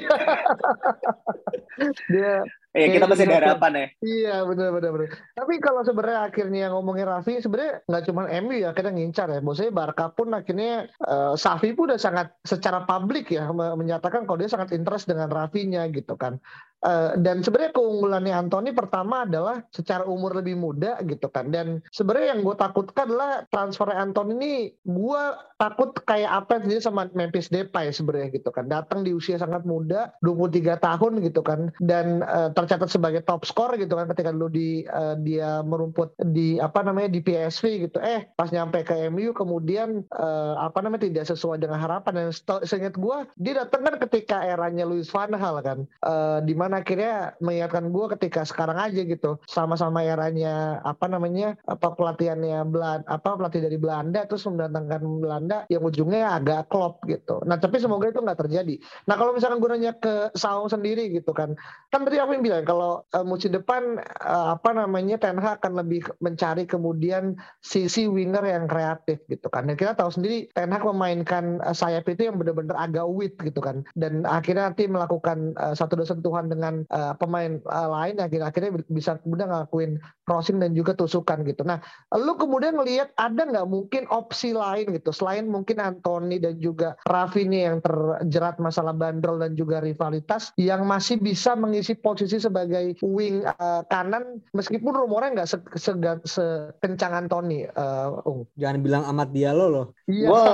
dia 2.13 2.45
Ya 2.73 2.89
kita 2.89 3.05
masih 3.05 3.29
ada 3.29 3.37
Kayak 3.37 3.45
harapan 3.45 3.71
ya. 3.73 3.87
Iya 4.01 4.35
benar 4.49 4.69
benar 4.73 4.89
benar. 4.97 5.09
Tapi 5.37 5.53
kalau 5.61 5.81
sebenarnya 5.85 6.19
akhirnya 6.25 6.65
ngomongin 6.73 7.05
Raffi 7.05 7.37
sebenarnya 7.37 7.85
nggak 7.85 8.03
cuma 8.09 8.21
MU 8.41 8.53
ya 8.57 8.69
kita 8.73 8.89
ngincar 8.89 9.27
ya. 9.29 9.39
Maksudnya 9.45 9.69
Barca 9.69 10.09
pun 10.09 10.33
akhirnya 10.33 10.89
eh, 10.89 11.33
Safi 11.37 11.77
pun 11.77 11.93
udah 11.93 12.01
sangat 12.01 12.33
secara 12.41 12.81
publik 12.89 13.29
ya 13.29 13.45
me- 13.53 13.77
menyatakan 13.77 14.25
kalau 14.25 14.41
dia 14.41 14.49
sangat 14.49 14.73
interest 14.73 15.05
dengan 15.05 15.29
Raffinya 15.29 15.85
gitu 15.93 16.17
kan. 16.17 16.41
Eh, 16.83 17.11
dan 17.23 17.39
sebenarnya 17.39 17.71
keunggulannya 17.71 18.33
Anthony 18.35 18.75
pertama 18.75 19.23
adalah 19.23 19.63
secara 19.71 20.03
umur 20.03 20.35
lebih 20.35 20.59
muda 20.59 20.99
gitu 21.07 21.31
kan. 21.31 21.47
Dan 21.47 21.79
sebenarnya 21.95 22.35
yang 22.35 22.43
gue 22.43 22.55
takutkan 22.59 23.07
adalah 23.07 23.47
transfer 23.47 23.87
Anthony 23.87 24.35
ini 24.35 24.53
gue 24.83 25.23
takut 25.55 25.95
kayak 26.03 26.43
apa 26.43 26.59
yang 26.59 26.83
sama 26.83 27.07
Memphis 27.15 27.47
Depay 27.47 27.87
sebenarnya 27.95 28.35
gitu 28.35 28.51
kan. 28.51 28.67
Datang 28.67 29.07
di 29.07 29.15
usia 29.15 29.39
sangat 29.39 29.63
muda, 29.63 30.11
23 30.27 30.75
tahun 30.83 31.23
gitu 31.23 31.39
kan. 31.39 31.71
Dan 31.79 32.19
eh, 32.19 32.49
tercatat 32.51 32.91
sebagai 32.91 33.23
top 33.23 33.47
skor 33.47 33.79
gitu 33.79 33.95
kan 33.95 34.11
ketika 34.11 34.35
dulu 34.35 34.51
di 34.51 34.83
eh, 34.83 35.15
dia 35.23 35.63
merumput 35.63 36.11
di 36.35 36.59
apa 36.59 36.83
namanya 36.83 37.07
di 37.15 37.23
PSV 37.23 37.87
gitu. 37.87 38.03
Eh 38.03 38.27
pas 38.35 38.51
nyampe 38.51 38.83
ke 38.83 39.07
MU 39.07 39.31
kemudian 39.31 40.03
eh, 40.03 40.53
apa 40.59 40.83
namanya 40.83 41.07
tidak 41.07 41.31
sesuai 41.31 41.63
dengan 41.63 41.79
harapan 41.79 42.27
dan 42.27 42.27
seingat 42.67 42.99
gua 42.99 43.23
dia 43.39 43.55
datang 43.63 43.87
kan 43.87 43.95
ketika 44.03 44.43
eranya 44.43 44.83
Luis 44.83 45.07
van 45.07 45.31
Gaal 45.31 45.63
kan. 45.63 45.79
Eh, 46.03 46.39
di 46.43 46.53
mana 46.73 46.81
akhirnya 46.81 47.37
mengingatkan 47.37 47.85
gua 47.93 48.09
ketika 48.17 48.41
sekarang 48.49 48.81
aja 48.81 49.05
gitu 49.05 49.37
sama-sama 49.45 50.01
eranya 50.01 50.81
apa 50.81 51.05
namanya 51.05 51.53
apa 51.69 51.93
pelatihannya 51.93 52.65
Belanda 52.65 53.05
apa 53.05 53.37
pelatih 53.37 53.61
dari 53.61 53.77
Belanda 53.77 54.25
terus 54.25 54.41
mendatangkan 54.49 55.01
Belanda 55.21 55.57
yang 55.69 55.85
ujungnya 55.85 56.33
agak 56.33 56.73
klop 56.73 57.05
gitu. 57.05 57.45
Nah 57.45 57.61
tapi 57.61 57.77
semoga 57.77 58.09
itu 58.09 58.17
nggak 58.17 58.41
terjadi. 58.41 58.81
Nah 59.05 59.21
kalau 59.21 59.37
misalkan 59.37 59.61
gue 59.61 59.69
nanya 59.69 59.93
ke 59.93 60.33
Saung 60.33 60.65
sendiri 60.65 61.13
gitu 61.13 61.29
kan, 61.29 61.53
kan 61.93 62.01
tadi 62.09 62.17
aku 62.17 62.41
yang 62.41 62.41
bilang 62.41 62.65
kalau 62.65 63.05
eh, 63.13 63.21
musim 63.21 63.53
depan 63.53 64.01
eh, 64.01 64.47
apa 64.57 64.73
namanya 64.73 65.21
Ten 65.21 65.37
Hag 65.37 65.61
akan 65.61 65.85
lebih 65.85 66.09
mencari 66.25 66.65
kemudian 66.65 67.37
sisi 67.61 68.09
winger 68.09 68.41
yang 68.41 68.65
kreatif 68.65 69.21
gitu 69.29 69.45
kan. 69.53 69.69
Dan 69.69 69.77
kita 69.77 69.93
tahu 69.93 70.09
sendiri 70.09 70.49
Ten 70.57 70.73
Hag 70.73 70.81
memainkan 70.81 71.61
eh, 71.61 71.75
sayap 71.75 72.09
itu 72.09 72.33
yang 72.33 72.41
benar-benar 72.41 72.81
agak 72.81 73.05
wit 73.13 73.37
gitu 73.45 73.61
kan. 73.61 73.85
Dan 73.93 74.25
akhirnya 74.25 74.71
nanti 74.71 74.89
melakukan 74.89 75.53
eh, 75.53 75.75
satu 75.75 75.99
dua 75.99 76.07
sentuhan 76.07 76.47
dengan 76.47 76.62
eh, 76.87 77.13
pemain 77.19 77.59
eh, 77.59 77.87
lain 77.91 78.13
yang 78.15 78.27
akhirnya 78.27 78.47
akhirnya 78.47 78.71
bisa 78.87 79.11
kemudian 79.19 79.49
ngelakuin 79.51 79.99
crossing 80.23 80.61
dan 80.63 80.71
juga 80.71 80.95
tusukan 80.95 81.43
gitu. 81.43 81.67
Nah, 81.67 81.83
lu 82.15 82.39
kemudian 82.39 82.79
melihat 82.79 83.11
ada 83.19 83.43
nggak 83.43 83.67
mungkin 83.67 84.07
opsi 84.07 84.55
lain 84.55 84.95
gitu 84.95 85.11
selain 85.11 85.49
mungkin 85.49 85.81
Anthony 85.83 86.39
dan 86.39 86.61
juga 86.61 86.95
Rafinha 87.03 87.73
yang 87.73 87.79
terjerat 87.83 88.61
masalah 88.61 88.95
bandrol 88.95 89.41
dan 89.41 89.57
juga 89.57 89.83
rivalitas 89.83 90.53
yang 90.55 90.87
masih 90.87 91.19
bisa 91.19 91.57
mengisi 91.57 91.97
posisi 91.97 92.39
sebagai 92.39 92.95
wing 93.03 93.43
eh, 93.43 93.81
kanan 93.91 94.39
meskipun 94.55 94.93
rumornya 94.95 95.43
nggak 95.43 95.49
se 95.49 95.57
sega- 95.75 96.23
sekencang 96.23 97.25
Anthony 97.25 97.65
eh, 97.67 98.27
Ung. 98.29 98.45
jangan 98.55 98.79
bilang 98.79 99.03
amat 99.11 99.29
Diallo 99.33 99.67
loh 99.67 99.85
Iya. 100.05 100.27
Gua 100.29 100.45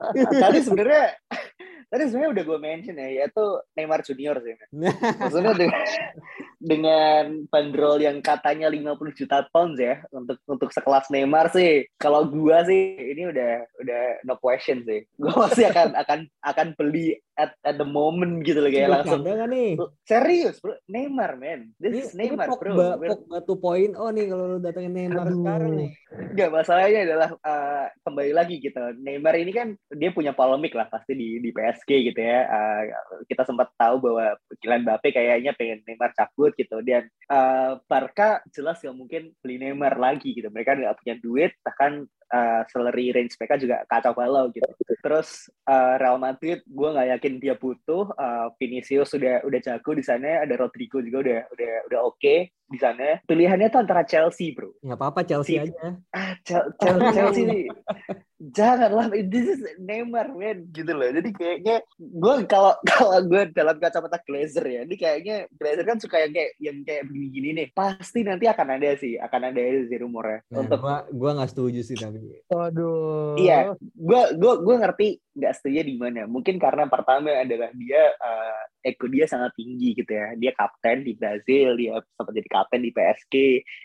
tadi 0.44 0.58
sebenarnya 0.62 1.16
tadi 1.90 2.02
sebenarnya 2.06 2.30
udah 2.38 2.44
gue 2.46 2.58
mention 2.62 2.96
ya 2.96 3.08
yaitu 3.22 3.44
Neymar 3.74 4.00
Junior 4.06 4.38
sih. 4.40 4.54
Maksudnya 5.20 5.52
dengan, 5.58 5.82
dengan 6.60 7.48
bandrol 7.48 7.96
yang 8.04 8.20
katanya 8.20 8.68
50 8.68 9.16
juta 9.16 9.48
pounds 9.48 9.80
ya 9.80 10.04
untuk 10.12 10.36
untuk 10.44 10.68
sekelas 10.68 11.08
Neymar 11.08 11.48
sih. 11.48 11.88
Kalau 11.96 12.28
gua 12.28 12.60
sih 12.68 13.00
ini 13.00 13.32
udah 13.32 13.64
udah 13.80 14.02
no 14.28 14.36
question 14.36 14.84
sih. 14.84 15.08
Gua 15.20 15.48
pasti 15.48 15.64
akan 15.64 15.96
akan 15.96 16.18
akan 16.44 16.66
beli 16.76 17.16
at, 17.32 17.56
at 17.64 17.80
the 17.80 17.88
moment 17.88 18.44
gitu 18.44 18.60
loh 18.60 18.68
kayak 18.68 18.92
langsung. 18.92 19.24
Nggak 19.24 19.48
nih 19.48 19.70
Serius 20.04 20.60
bro, 20.60 20.76
Neymar 20.84 21.40
man. 21.40 21.72
ini, 21.72 21.80
This 21.80 21.94
is 21.96 22.08
ini 22.12 22.36
Neymar 22.36 22.52
bro. 22.52 22.60
Pogba, 22.60 22.88
We're- 23.00 23.10
Pogba 23.48 23.96
2.0 23.96 23.96
nih 23.96 24.26
kalau 24.28 24.44
lu 24.44 24.58
datengin 24.60 24.92
Neymar 24.92 25.26
Aduh. 25.32 25.40
sekarang 25.40 25.72
nih 25.80 25.90
Enggak, 26.10 26.50
masalahnya 26.50 27.00
adalah 27.06 27.30
eh, 27.32 27.86
kembali 28.02 28.32
lagi 28.34 28.58
gitu. 28.60 28.82
Neymar 29.00 29.34
ini 29.38 29.52
kan 29.54 29.68
dia 29.94 30.10
punya 30.10 30.34
polemik 30.36 30.74
lah 30.76 30.90
pasti 30.90 31.14
di 31.14 31.38
di 31.38 31.54
PSG 31.54 32.10
gitu 32.12 32.20
ya. 32.20 32.44
Eh, 32.44 32.82
kita 33.30 33.46
sempat 33.46 33.70
tahu 33.78 34.02
bahwa 34.10 34.34
Kylian 34.58 34.82
Mbappe 34.84 35.08
kayaknya 35.14 35.54
pengen 35.54 35.80
Neymar 35.86 36.10
cabut 36.12 36.49
gitu. 36.54 36.80
Dan 36.80 37.06
eh, 37.08 37.72
Barca 37.84 38.40
jelas 38.50 38.80
nggak 38.80 38.96
mungkin 38.96 39.22
beli 39.40 39.56
Neymar 39.58 39.96
lagi 39.96 40.32
gitu. 40.32 40.48
Mereka 40.48 40.78
nggak 40.78 40.98
punya 41.02 41.14
duit, 41.18 41.52
bahkan 41.60 42.04
eh, 42.30 42.62
salary 42.70 43.10
range 43.10 43.34
mereka 43.38 43.56
juga 43.58 43.76
kacau 43.86 44.14
balau 44.14 44.48
gitu. 44.50 44.66
Terus 45.00 45.50
eh, 45.64 45.94
Real 45.98 46.18
Madrid, 46.18 46.62
gue 46.64 46.88
nggak 46.90 47.08
yakin 47.18 47.32
dia 47.38 47.54
butuh. 47.54 48.10
Eh, 48.14 48.46
Vinicius 48.58 49.10
sudah 49.10 49.42
udah 49.42 49.60
jago 49.60 49.90
di 49.92 50.02
sana. 50.02 50.42
Ada 50.42 50.54
Rodrigo 50.56 50.98
juga 51.00 51.22
udah 51.22 51.40
udah 51.50 51.72
udah 51.90 52.00
oke 52.06 52.36
di 52.70 52.78
sana. 52.78 53.18
Pilihannya 53.26 53.66
tuh 53.68 53.82
antara 53.82 54.06
Chelsea 54.06 54.54
bro. 54.54 54.70
nggak 54.78 54.98
apa-apa 54.98 55.20
Chelsea 55.26 55.58
aja 55.58 55.98
ah 56.14 56.34
Chel- 56.46 56.70
Chel- 56.78 57.10
Chelsea 57.10 57.42
nih 57.46 57.66
janganlah 58.50 59.06
this 59.26 59.58
is 59.58 59.60
Neymar 59.78 60.34
man. 60.34 60.66
Gitu 60.70 60.90
loh. 60.90 61.10
Jadi 61.10 61.30
kayaknya 61.34 61.76
gue 61.98 62.34
kalau 62.46 62.74
kalau 62.90 63.18
gue 63.24 63.50
dalam 63.54 63.76
kacamata 63.78 64.18
Glazer 64.22 64.64
ya 64.66 64.80
ini 64.84 64.94
kayaknya 64.98 65.36
Glazer 65.54 65.84
kan 65.86 65.98
suka 65.98 66.22
yang 66.22 66.32
kayak 66.34 66.52
yang 66.58 66.76
kayak 66.84 67.02
begini-gini 67.08 67.48
nih. 67.56 67.68
Pasti 67.72 68.26
nanti 68.26 68.50
akan 68.50 68.78
ada 68.78 68.90
sih 68.98 69.16
akan 69.16 69.40
ada 69.54 69.60
sih 69.60 69.98
rumornya. 69.98 70.40
Nah, 70.50 70.66
untuk 70.66 70.80
gua 70.80 71.06
gua 71.10 71.30
nggak 71.40 71.50
setuju 71.50 71.80
sih 71.84 71.96
tapi 71.96 72.18
Waduh. 72.50 73.38
Iya, 73.38 73.74
gue 73.78 74.22
gue 74.36 74.54
gue 74.66 74.76
ngerti 74.80 75.08
nggak 75.34 75.54
setuju 75.56 75.80
di 75.86 75.94
mana. 75.96 76.26
Mungkin 76.26 76.56
karena 76.58 76.86
pertama 76.90 77.30
adalah 77.30 77.70
dia 77.74 78.02
eh, 78.14 78.92
ego 78.92 79.06
dia 79.06 79.26
sangat 79.30 79.54
tinggi 79.54 79.94
gitu 79.94 80.10
ya. 80.10 80.34
Dia 80.36 80.52
kapten 80.56 81.06
di 81.06 81.12
Brazil, 81.14 81.78
dia 81.78 82.00
sempat 82.16 82.32
jadi 82.34 82.48
kapten 82.50 82.80
di 82.82 82.90
PSG, 82.90 83.34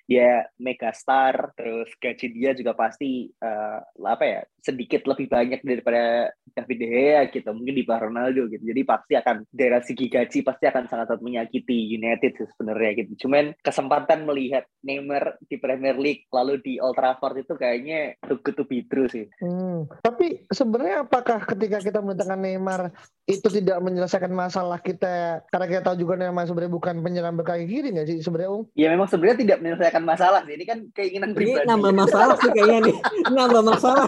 dia 0.09 0.45
megastar, 0.57 1.53
terus 1.53 1.89
gaji 2.01 2.25
dia 2.33 2.51
juga 2.57 2.73
pasti 2.73 3.29
eh, 3.29 3.79
apa 4.05 4.25
ya 4.25 4.41
sedikit 4.65 5.05
lebih 5.05 5.29
banyak 5.29 5.61
daripada 5.61 6.33
David 6.57 6.77
De 6.81 6.87
Gea 6.89 7.21
gitu. 7.29 7.49
Mungkin 7.53 7.75
di 7.77 7.83
Ronaldo 7.85 8.49
gitu. 8.49 8.63
Jadi 8.65 8.81
pasti 8.81 9.13
akan 9.13 9.45
dari 9.53 9.77
segi 9.85 10.05
gaji 10.09 10.39
pasti 10.41 10.65
akan 10.65 10.83
sangat-sangat 10.89 11.21
menyakiti 11.21 11.93
United 11.93 12.33
sebenarnya 12.55 13.05
gitu. 13.05 13.27
Cuman 13.27 13.53
kesempatan 13.61 14.25
melihat 14.25 14.65
Neymar 14.81 15.37
di 15.45 15.61
Premier 15.61 15.95
League 15.97 16.25
lalu 16.33 16.57
di 16.65 16.73
Old 16.81 16.97
Trafford 16.97 17.45
itu 17.45 17.53
kayaknya 17.53 18.17
too 18.25 18.41
good 18.41 18.57
to 18.57 18.65
sih. 19.09 19.25
Hmm, 19.41 19.85
Tapi 20.01 20.47
sebenarnya 20.49 21.05
apakah 21.05 21.34
ketika 21.43 21.77
kita 21.83 21.99
mendatangkan 21.99 22.39
Neymar 22.39 22.81
itu 23.27 23.47
tidak 23.51 23.77
menyelesaikan 23.83 24.31
masalah 24.31 24.79
kita 24.79 25.43
karena 25.51 25.65
kita 25.67 25.81
tahu 25.83 25.95
juga 25.99 26.15
Neymar 26.15 26.47
sebenarnya 26.47 26.73
bukan 26.73 26.95
penyerang 27.03 27.35
berkaki 27.35 27.65
kiri 27.67 27.91
nggak 27.91 28.07
sih 28.07 28.17
sebenarnya 28.23 28.51
Ung? 28.55 28.63
Ya 28.77 28.87
memang 28.93 29.11
sebenarnya 29.11 29.43
tidak 29.43 29.57
menyelesaikan 29.59 30.03
masalah 30.05 30.41
sih. 30.47 30.53
Ini 30.55 30.65
kan 30.65 30.79
keinginan 30.95 31.29
ini 31.33 31.37
pribadi. 31.37 31.67
nambah 31.67 31.91
masalah 31.91 32.35
sih 32.39 32.49
kayaknya 32.55 32.79
nih 32.87 32.97
nambah 33.27 33.61
masalah 33.63 34.05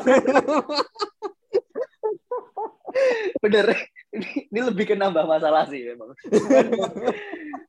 Bener. 3.43 3.67
Ini, 4.07 4.49
ini 4.49 4.59
lebih 4.63 4.87
ke 4.89 4.95
nambah 4.95 5.27
masalah 5.27 5.67
sih 5.69 5.83
memang. 5.83 6.15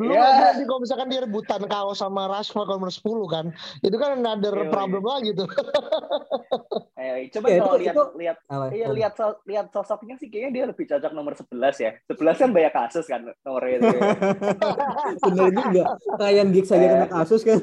Belum 0.00 0.16
Ya. 0.16 0.48
lagi 0.56 0.64
kalau 0.64 0.80
misalkan 0.80 1.12
dia 1.12 1.20
rebutan 1.28 1.60
kaos 1.68 2.00
sama 2.00 2.24
Rashford 2.24 2.64
kalau 2.64 2.80
nomor 2.80 2.88
10 2.88 3.28
kan. 3.28 3.44
Itu 3.84 4.00
kan 4.00 4.16
another 4.16 4.64
Iya, 4.64 4.72
problem 4.72 5.04
lagi 5.04 5.36
tuh. 5.36 5.44
Eh, 7.00 7.32
coba 7.32 7.48
Ya, 7.48 7.64
kalau 7.64 7.80
lihat 7.80 7.96
lihat? 8.12 8.36
Iya 8.76 8.86
lihat 8.92 9.14
lihat 9.48 9.66
sosoknya 9.72 10.20
sih 10.20 10.28
kayaknya 10.28 10.50
dia 10.52 10.64
lebih 10.68 10.84
cocok 10.84 11.12
nomor 11.16 11.32
11 11.32 11.80
ya. 11.80 11.96
11 12.04 12.36
kan 12.36 12.50
banyak 12.52 12.72
kasus 12.76 13.08
kan 13.08 13.24
nomornya 13.40 13.80
itu. 13.80 13.88
bener 15.24 15.48
juga 15.48 15.84
Ryan 16.20 16.48
Giggs 16.52 16.70
aja 16.76 16.86
kena 16.92 17.08
kasus 17.08 17.40
kan 17.40 17.56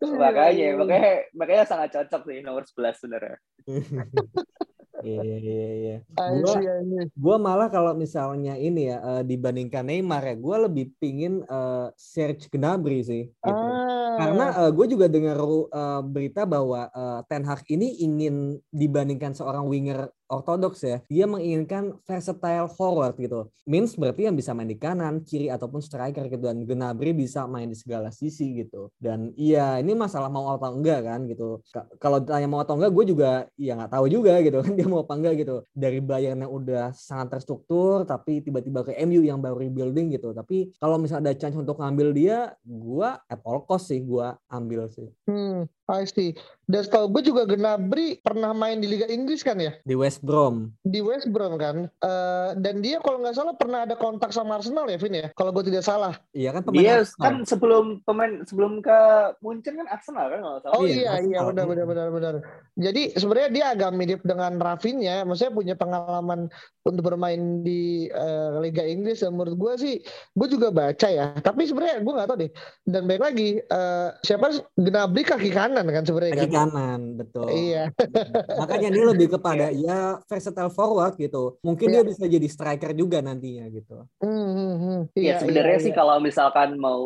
makanya 0.00 0.72
makanya 0.80 1.12
makanya 1.36 1.64
sangat 1.68 1.88
cocok 2.00 2.32
sih 2.32 2.40
nomor 2.40 2.64
11 2.64 2.96
sebenarnya. 2.96 3.36
Iya 5.04 5.22
iya 5.38 5.68
iya. 5.78 5.96
I 6.18 6.42
Gua 6.42 6.54
see, 6.58 6.66
I 6.66 6.82
see. 6.82 7.06
gua 7.14 7.36
malah 7.38 7.68
kalau 7.70 7.94
misalnya 7.94 8.58
ini 8.58 8.90
ya 8.90 8.98
eh, 8.98 9.22
dibandingkan 9.22 9.86
Neymar 9.86 10.22
ya, 10.26 10.34
gua 10.34 10.66
lebih 10.66 10.90
pingin 10.98 11.46
eh, 11.46 11.86
Serge 11.94 12.50
Gnabry 12.50 13.00
sih. 13.06 13.24
Gitu. 13.30 13.66
Ah, 13.70 14.18
Karena 14.18 14.46
gue 14.74 14.86
juga 14.90 15.06
dengar 15.06 15.38
eh, 15.38 16.02
berita 16.02 16.42
bahwa 16.42 16.90
eh, 16.90 17.20
Ten 17.30 17.46
Hag 17.46 17.62
ini 17.70 18.02
ingin 18.02 18.58
dibandingkan 18.74 19.38
seorang 19.38 19.70
winger 19.70 20.10
ortodoks 20.28 20.80
ya, 20.84 21.00
dia 21.08 21.24
menginginkan 21.24 21.96
versatile 22.04 22.68
forward 22.68 23.16
gitu. 23.16 23.48
Means 23.64 23.96
berarti 23.96 24.28
yang 24.28 24.36
bisa 24.36 24.52
main 24.52 24.68
di 24.68 24.76
kanan, 24.76 25.20
kiri 25.24 25.48
ataupun 25.48 25.80
striker 25.80 26.24
gitu 26.28 26.44
dan 26.44 26.64
Gnabry 26.64 27.12
bisa 27.12 27.44
main 27.44 27.68
di 27.68 27.76
segala 27.76 28.08
sisi 28.08 28.64
gitu. 28.64 28.88
Dan 28.96 29.32
iya 29.36 29.76
ini 29.80 29.92
masalah 29.92 30.28
mau 30.28 30.52
atau 30.52 30.72
enggak 30.72 31.04
kan 31.04 31.20
gitu. 31.28 31.60
Ka- 31.68 31.88
Kalau 31.96 32.20
ditanya 32.20 32.48
mau 32.48 32.60
atau 32.60 32.76
enggak, 32.76 32.92
gue 32.92 33.04
juga 33.08 33.30
ya 33.56 33.76
nggak 33.76 33.92
tahu 33.92 34.06
juga 34.08 34.36
gitu 34.46 34.60
kan 34.60 34.72
dia 34.72 34.86
mau 34.88 35.04
apa 35.04 35.14
enggak 35.16 35.34
gitu. 35.44 35.54
Dari 35.72 35.98
Bayern 36.00 36.40
yang 36.44 36.52
udah 36.52 36.92
sangat 36.92 37.36
terstruktur 37.36 38.04
tapi 38.04 38.40
tiba-tiba 38.40 38.84
ke 38.84 38.92
MU 39.00 39.20
yang 39.24 39.40
baru 39.40 39.60
rebuilding 39.60 40.12
gitu. 40.12 40.32
Tapi 40.32 40.72
kalau 40.76 40.96
misalnya 40.96 41.32
ada 41.32 41.36
chance 41.36 41.56
untuk 41.56 41.80
ngambil 41.80 42.08
dia, 42.16 42.38
gue 42.64 43.08
at 43.08 43.40
all 43.44 43.64
cost 43.64 43.90
sih 43.92 44.00
gue 44.00 44.26
ambil 44.48 44.88
sih. 44.88 45.08
hmm, 45.28 45.68
I 45.88 46.04
see. 46.04 46.36
Dan 46.68 46.84
setahu 46.84 47.08
gue 47.16 47.32
juga 47.32 47.48
Gnabry 47.48 48.20
pernah 48.20 48.52
main 48.52 48.76
di 48.76 48.84
Liga 48.84 49.08
Inggris 49.08 49.40
kan 49.40 49.56
ya? 49.56 49.72
Di 49.88 49.96
West 49.96 50.20
Brom. 50.20 50.68
Di 50.84 51.00
West 51.00 51.32
Brom 51.32 51.56
kan? 51.56 51.88
Eh, 51.88 52.50
dan 52.60 52.84
dia 52.84 53.00
kalau 53.00 53.24
nggak 53.24 53.32
salah 53.32 53.56
pernah 53.56 53.88
ada 53.88 53.96
kontak 53.96 54.36
sama 54.36 54.60
Arsenal 54.60 54.84
ya, 54.84 55.00
Vin 55.00 55.16
ya? 55.16 55.32
Kalau 55.32 55.48
gue 55.56 55.64
tidak 55.64 55.80
salah. 55.88 56.20
Iya 56.36 56.52
kan 56.52 56.68
pemain 56.68 56.84
Dia 56.84 56.92
Arsenal. 57.00 57.24
kan 57.24 57.34
sebelum 57.48 57.84
pemain 58.04 58.44
sebelum 58.44 58.84
ke 58.84 58.98
Munchen 59.40 59.80
kan 59.80 59.88
Arsenal 59.88 60.28
kan 60.28 60.38
kalau 60.44 60.52
nggak 60.60 60.64
salah. 60.68 60.76
Oh 60.76 60.84
Iya, 60.84 60.92
iya, 61.00 61.12
iya, 61.24 61.38
benar, 61.40 61.64
benar, 61.64 61.86
benar, 61.88 62.08
benar. 62.12 62.34
Jadi 62.76 63.16
sebenarnya 63.16 63.48
dia 63.48 63.64
agak 63.72 63.90
mirip 63.96 64.20
dengan 64.28 64.52
Rafinha, 64.60 65.24
maksudnya 65.24 65.52
punya 65.56 65.72
pengalaman 65.72 66.52
untuk 66.84 67.00
bermain 67.00 67.64
di 67.64 68.12
eh, 68.12 68.50
Liga 68.60 68.84
Inggris. 68.84 69.24
Dan 69.24 69.40
menurut 69.40 69.56
gue 69.56 69.72
sih, 69.80 69.94
gue 70.36 70.48
juga 70.52 70.68
baca 70.68 71.08
ya. 71.08 71.32
Tapi 71.40 71.64
sebenarnya 71.64 72.04
gue 72.04 72.12
nggak 72.12 72.28
tahu 72.28 72.38
deh. 72.44 72.52
Dan 72.84 73.08
baik 73.08 73.24
lagi, 73.24 73.56
eh, 73.56 74.08
siapa 74.20 74.52
Gnabry 74.76 75.24
kaki 75.24 75.48
kanan 75.48 75.77
kan 75.86 76.02
sebenarnya 76.02 76.34
Kaki 76.34 76.48
kan? 76.48 76.54
kanan, 76.72 77.00
betul. 77.14 77.46
Iya. 77.52 77.84
Makanya 78.60 78.88
dia 78.90 79.04
lebih 79.06 79.28
kepada 79.38 79.70
ya 79.70 80.18
versatile 80.26 80.72
forward 80.74 81.14
gitu. 81.14 81.60
Mungkin 81.62 81.86
Iya. 81.92 81.94
dia 82.00 82.02
bisa 82.10 82.24
jadi 82.26 82.48
striker 82.50 82.90
juga 82.96 83.22
nantinya 83.22 83.70
gitu. 83.70 84.02
Hmm, 84.18 84.50
hmm, 84.50 84.74
hmm. 84.82 85.00
Ya 85.14 85.22
Iya, 85.22 85.34
sebenarnya 85.44 85.76
iya, 85.78 85.84
sih 85.84 85.92
iya. 85.92 85.98
kalau 85.98 86.16
misalkan 86.18 86.74
mau 86.80 87.04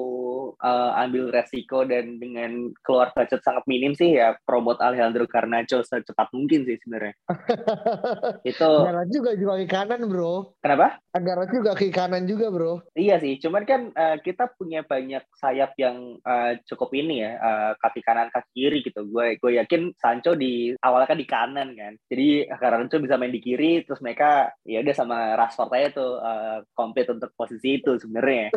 uh, 0.62 0.90
ambil 1.02 1.35
resiko 1.35 1.82
dan 1.82 2.16
dengan 2.22 2.70
keluar 2.87 3.11
budget 3.12 3.42
sangat 3.42 3.64
minim 3.66 3.92
sih 3.96 4.16
ya 4.16 4.38
promote 4.46 4.78
Alejandro 4.78 5.26
Garnacho 5.26 5.82
secepat 5.82 6.30
mungkin 6.30 6.64
sih 6.64 6.78
sebenarnya. 6.80 7.14
Itu 8.50 8.70
Gareth 8.87 9.11
juga 9.11 9.30
juga 9.35 9.52
kaki 9.58 9.68
kanan 9.68 10.00
bro. 10.06 10.54
kenapa? 10.62 10.98
Gareth 11.12 11.52
juga 11.52 11.70
kaki 11.74 11.90
kanan 11.92 12.24
juga 12.28 12.46
bro. 12.52 12.72
Iya 12.94 13.18
sih, 13.18 13.38
cuman 13.42 13.62
kan 13.66 13.80
uh, 13.94 14.16
kita 14.22 14.50
punya 14.54 14.87
banyak 14.87 15.22
sayap 15.38 15.74
yang 15.78 16.18
uh, 16.22 16.54
cukup 16.68 16.94
ini 16.94 17.24
ya, 17.24 17.32
uh, 17.38 17.70
kaki 17.82 18.00
kanan 18.04 18.28
kaki 18.30 18.62
kiri 18.62 18.79
gitu. 18.87 19.03
Gue 19.11 19.35
gue 19.42 19.59
yakin 19.59 19.90
Sancho 19.98 20.38
di 20.38 20.70
awalnya 20.79 21.11
kan 21.11 21.18
di 21.18 21.27
kanan 21.27 21.75
kan, 21.75 21.98
jadi 22.07 22.46
Garnacho 22.55 23.03
bisa 23.03 23.18
main 23.18 23.35
di 23.35 23.42
kiri, 23.42 23.83
terus 23.83 23.98
mereka 23.98 24.55
ya 24.62 24.79
udah 24.79 24.94
sama 24.94 25.35
Rashford 25.35 25.75
aja 25.75 25.88
tuh 25.98 26.12
uh, 26.22 26.62
untuk 27.11 27.35
posisi 27.35 27.83
itu 27.83 27.98
sebenarnya. 27.98 28.55